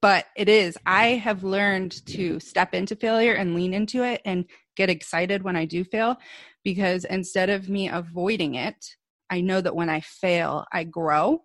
but 0.00 0.26
it 0.36 0.48
is 0.48 0.76
i 0.86 1.08
have 1.08 1.44
learned 1.44 2.04
to 2.06 2.40
step 2.40 2.74
into 2.74 2.96
failure 2.96 3.34
and 3.34 3.54
lean 3.54 3.72
into 3.72 4.02
it 4.02 4.20
and 4.24 4.44
get 4.76 4.90
excited 4.90 5.42
when 5.42 5.56
i 5.56 5.64
do 5.64 5.84
fail 5.84 6.16
because 6.64 7.04
instead 7.04 7.48
of 7.48 7.68
me 7.68 7.88
avoiding 7.88 8.54
it 8.54 8.96
i 9.30 9.40
know 9.40 9.60
that 9.60 9.76
when 9.76 9.88
i 9.88 10.00
fail 10.00 10.64
i 10.72 10.84
grow 10.84 11.40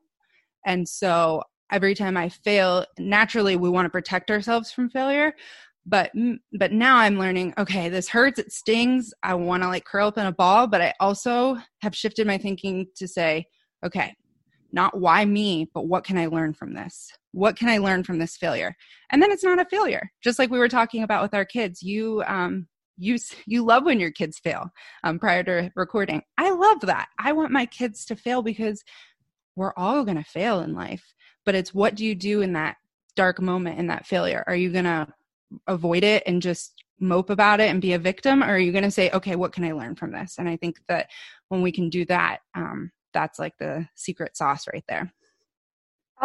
and 0.65 0.87
so 0.87 1.41
every 1.71 1.93
time 1.93 2.17
i 2.17 2.27
fail 2.27 2.85
naturally 2.97 3.55
we 3.55 3.69
want 3.69 3.85
to 3.85 3.89
protect 3.89 4.31
ourselves 4.31 4.71
from 4.71 4.89
failure 4.89 5.33
but 5.85 6.11
but 6.57 6.71
now 6.71 6.97
i'm 6.97 7.19
learning 7.19 7.53
okay 7.57 7.87
this 7.87 8.09
hurts 8.09 8.39
it 8.39 8.51
stings 8.51 9.13
i 9.21 9.33
want 9.33 9.61
to 9.61 9.69
like 9.69 9.85
curl 9.85 10.07
up 10.07 10.17
in 10.17 10.25
a 10.25 10.31
ball 10.31 10.65
but 10.65 10.81
i 10.81 10.93
also 10.99 11.57
have 11.81 11.95
shifted 11.95 12.25
my 12.25 12.37
thinking 12.37 12.87
to 12.95 13.07
say 13.07 13.45
okay 13.85 14.15
not 14.73 14.99
why 14.99 15.23
me, 15.23 15.69
but 15.73 15.87
what 15.87 16.03
can 16.03 16.17
I 16.17 16.25
learn 16.25 16.53
from 16.53 16.73
this? 16.73 17.11
What 17.33 17.57
can 17.57 17.67
I 17.67 17.79
learn 17.79 18.03
from 18.03 18.19
this 18.19 18.37
failure? 18.37 18.75
And 19.09 19.21
then 19.21 19.31
it's 19.31 19.43
not 19.43 19.59
a 19.59 19.65
failure. 19.65 20.09
Just 20.23 20.39
like 20.39 20.49
we 20.49 20.59
were 20.59 20.69
talking 20.69 21.03
about 21.03 21.21
with 21.21 21.33
our 21.33 21.45
kids, 21.45 21.83
you 21.83 22.23
um, 22.25 22.67
you 22.97 23.17
you 23.45 23.65
love 23.65 23.83
when 23.83 23.99
your 23.99 24.11
kids 24.11 24.39
fail. 24.39 24.69
Um, 25.03 25.19
prior 25.19 25.43
to 25.43 25.71
recording, 25.75 26.21
I 26.37 26.51
love 26.51 26.81
that. 26.81 27.09
I 27.19 27.33
want 27.33 27.51
my 27.51 27.65
kids 27.65 28.05
to 28.05 28.15
fail 28.15 28.41
because 28.41 28.83
we're 29.55 29.73
all 29.75 30.03
going 30.03 30.17
to 30.17 30.23
fail 30.23 30.61
in 30.61 30.73
life. 30.73 31.13
But 31.45 31.55
it's 31.55 31.73
what 31.73 31.95
do 31.95 32.05
you 32.05 32.15
do 32.15 32.41
in 32.41 32.53
that 32.53 32.77
dark 33.15 33.41
moment 33.41 33.79
in 33.79 33.87
that 33.87 34.07
failure? 34.07 34.43
Are 34.47 34.55
you 34.55 34.71
going 34.71 34.85
to 34.85 35.07
avoid 35.67 36.03
it 36.03 36.23
and 36.25 36.41
just 36.41 36.83
mope 36.99 37.29
about 37.29 37.59
it 37.59 37.69
and 37.69 37.81
be 37.81 37.93
a 37.93 37.99
victim, 37.99 38.43
or 38.43 38.47
are 38.47 38.59
you 38.59 38.71
going 38.71 38.83
to 38.83 38.91
say, 38.91 39.09
okay, 39.11 39.35
what 39.35 39.51
can 39.51 39.65
I 39.65 39.73
learn 39.73 39.95
from 39.95 40.11
this? 40.11 40.35
And 40.37 40.47
I 40.47 40.55
think 40.55 40.79
that 40.87 41.09
when 41.49 41.61
we 41.61 41.71
can 41.71 41.89
do 41.89 42.05
that, 42.05 42.39
um, 42.55 42.91
that's 43.13 43.39
like 43.39 43.57
the 43.59 43.87
secret 43.95 44.35
sauce 44.35 44.65
right 44.71 44.83
there. 44.87 45.13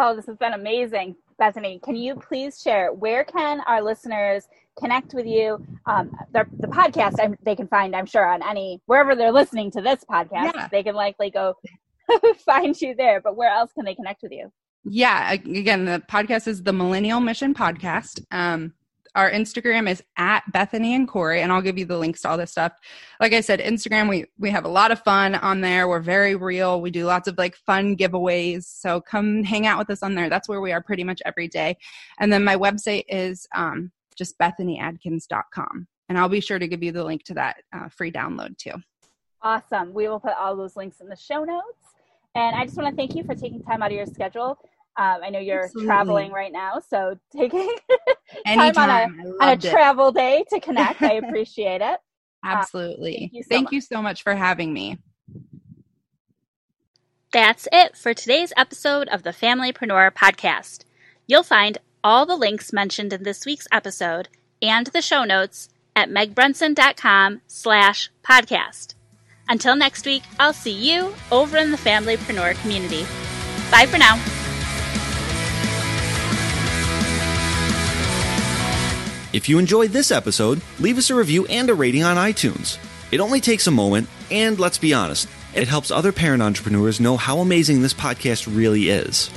Oh, 0.01 0.15
this 0.15 0.27
has 0.27 0.37
been 0.37 0.53
amazing. 0.53 1.17
Bethany, 1.37 1.81
can 1.83 1.93
you 1.93 2.15
please 2.15 2.61
share 2.61 2.93
where 2.93 3.25
can 3.25 3.59
our 3.67 3.81
listeners 3.81 4.47
connect 4.79 5.13
with 5.13 5.25
you? 5.25 5.61
Um, 5.85 6.09
the, 6.31 6.45
the 6.57 6.67
podcast 6.67 7.15
I'm, 7.21 7.37
they 7.43 7.53
can 7.53 7.67
find, 7.67 7.93
I'm 7.93 8.05
sure, 8.05 8.25
on 8.25 8.41
any 8.41 8.81
wherever 8.85 9.13
they're 9.13 9.33
listening 9.33 9.71
to 9.71 9.81
this 9.81 10.05
podcast, 10.09 10.53
yeah. 10.55 10.69
they 10.71 10.83
can 10.83 10.95
likely 10.95 11.29
go 11.29 11.55
find 12.45 12.79
you 12.81 12.95
there. 12.95 13.19
But 13.19 13.35
where 13.35 13.51
else 13.51 13.73
can 13.73 13.83
they 13.83 13.93
connect 13.93 14.23
with 14.23 14.31
you? 14.31 14.49
Yeah, 14.85 15.33
again, 15.33 15.83
the 15.83 16.01
podcast 16.09 16.47
is 16.47 16.63
the 16.63 16.71
Millennial 16.71 17.19
Mission 17.19 17.53
Podcast. 17.53 18.23
Um, 18.31 18.73
our 19.15 19.31
Instagram 19.31 19.89
is 19.89 20.03
at 20.17 20.43
Bethany 20.51 20.95
and 20.95 21.07
Corey, 21.07 21.41
and 21.41 21.51
I'll 21.51 21.61
give 21.61 21.77
you 21.77 21.85
the 21.85 21.97
links 21.97 22.21
to 22.21 22.29
all 22.29 22.37
this 22.37 22.51
stuff. 22.51 22.73
Like 23.19 23.33
I 23.33 23.41
said, 23.41 23.59
Instagram, 23.59 24.09
we 24.09 24.25
we 24.37 24.49
have 24.49 24.65
a 24.65 24.69
lot 24.69 24.91
of 24.91 25.01
fun 25.03 25.35
on 25.35 25.61
there. 25.61 25.87
We're 25.87 25.99
very 25.99 26.35
real. 26.35 26.81
We 26.81 26.91
do 26.91 27.05
lots 27.05 27.27
of 27.27 27.37
like 27.37 27.55
fun 27.55 27.97
giveaways. 27.97 28.63
So 28.65 29.01
come 29.01 29.43
hang 29.43 29.67
out 29.67 29.79
with 29.79 29.89
us 29.89 30.03
on 30.03 30.15
there. 30.15 30.29
That's 30.29 30.47
where 30.47 30.61
we 30.61 30.71
are 30.71 30.81
pretty 30.81 31.03
much 31.03 31.21
every 31.25 31.47
day. 31.47 31.77
And 32.19 32.31
then 32.31 32.43
my 32.43 32.55
website 32.55 33.05
is 33.09 33.47
um, 33.55 33.91
just 34.15 34.37
bethanyadkins.com. 34.37 35.87
And 36.09 36.17
I'll 36.17 36.29
be 36.29 36.41
sure 36.41 36.59
to 36.59 36.67
give 36.67 36.83
you 36.83 36.91
the 36.91 37.03
link 37.03 37.23
to 37.25 37.33
that 37.35 37.57
uh, 37.73 37.89
free 37.89 38.11
download 38.11 38.57
too. 38.57 38.73
Awesome. 39.41 39.93
We 39.93 40.07
will 40.07 40.19
put 40.19 40.33
all 40.37 40.55
those 40.55 40.75
links 40.75 40.99
in 41.01 41.07
the 41.07 41.15
show 41.15 41.43
notes. 41.43 41.77
And 42.35 42.55
I 42.55 42.65
just 42.65 42.77
want 42.77 42.89
to 42.89 42.95
thank 42.95 43.15
you 43.15 43.23
for 43.23 43.35
taking 43.35 43.63
time 43.63 43.81
out 43.81 43.91
of 43.91 43.97
your 43.97 44.05
schedule 44.05 44.57
um, 44.99 45.21
I 45.23 45.29
know 45.29 45.39
you're 45.39 45.63
Absolutely. 45.63 45.85
traveling 45.87 46.31
right 46.33 46.51
now, 46.51 46.81
so 46.89 47.17
taking 47.31 47.73
time 48.45 48.77
on 48.77 48.89
a, 48.89 49.03
on 49.41 49.49
a 49.49 49.57
travel 49.57 50.11
day 50.11 50.43
to 50.49 50.59
connect, 50.61 51.01
I 51.01 51.13
appreciate 51.13 51.79
it. 51.79 51.99
Absolutely. 52.43 53.15
Uh, 53.15 53.19
thank, 53.19 53.33
you 53.33 53.43
so, 53.43 53.47
thank 53.49 53.71
you 53.71 53.81
so 53.81 54.01
much 54.01 54.23
for 54.23 54.35
having 54.35 54.73
me. 54.73 54.97
That's 57.31 57.69
it 57.71 57.95
for 57.95 58.13
today's 58.13 58.51
episode 58.57 59.07
of 59.07 59.23
the 59.23 59.29
Familypreneur 59.29 60.11
podcast. 60.11 60.83
You'll 61.27 61.43
find 61.43 61.77
all 62.03 62.25
the 62.25 62.35
links 62.35 62.73
mentioned 62.73 63.13
in 63.13 63.23
this 63.23 63.45
week's 63.45 63.67
episode 63.71 64.27
and 64.61 64.87
the 64.87 65.01
show 65.01 65.23
notes 65.23 65.69
at 65.95 66.09
megbrunson.com 66.09 67.39
slash 67.47 68.09
podcast. 68.21 68.95
Until 69.47 69.77
next 69.77 70.05
week, 70.05 70.23
I'll 70.39 70.53
see 70.53 70.73
you 70.73 71.13
over 71.31 71.57
in 71.57 71.71
the 71.71 71.77
Familypreneur 71.77 72.59
community. 72.61 73.05
Bye 73.71 73.85
for 73.85 73.97
now. 73.97 74.38
If 79.31 79.47
you 79.47 79.59
enjoyed 79.59 79.91
this 79.91 80.09
episode, 80.09 80.59
leave 80.79 80.97
us 80.97 81.11
a 81.11 81.15
review 81.15 81.45
and 81.45 81.69
a 81.69 81.75
rating 81.75 82.03
on 82.03 82.17
iTunes. 82.17 82.79
It 83.11 83.19
only 83.19 83.39
takes 83.39 83.67
a 83.67 83.71
moment, 83.71 84.09
and 84.31 84.59
let's 84.59 84.79
be 84.79 84.91
honest, 84.91 85.27
it 85.53 85.67
helps 85.67 85.91
other 85.91 86.11
parent 86.11 86.41
entrepreneurs 86.41 86.99
know 86.99 87.15
how 87.15 87.37
amazing 87.37 87.83
this 87.83 87.93
podcast 87.93 88.47
really 88.53 88.89
is. 88.89 89.29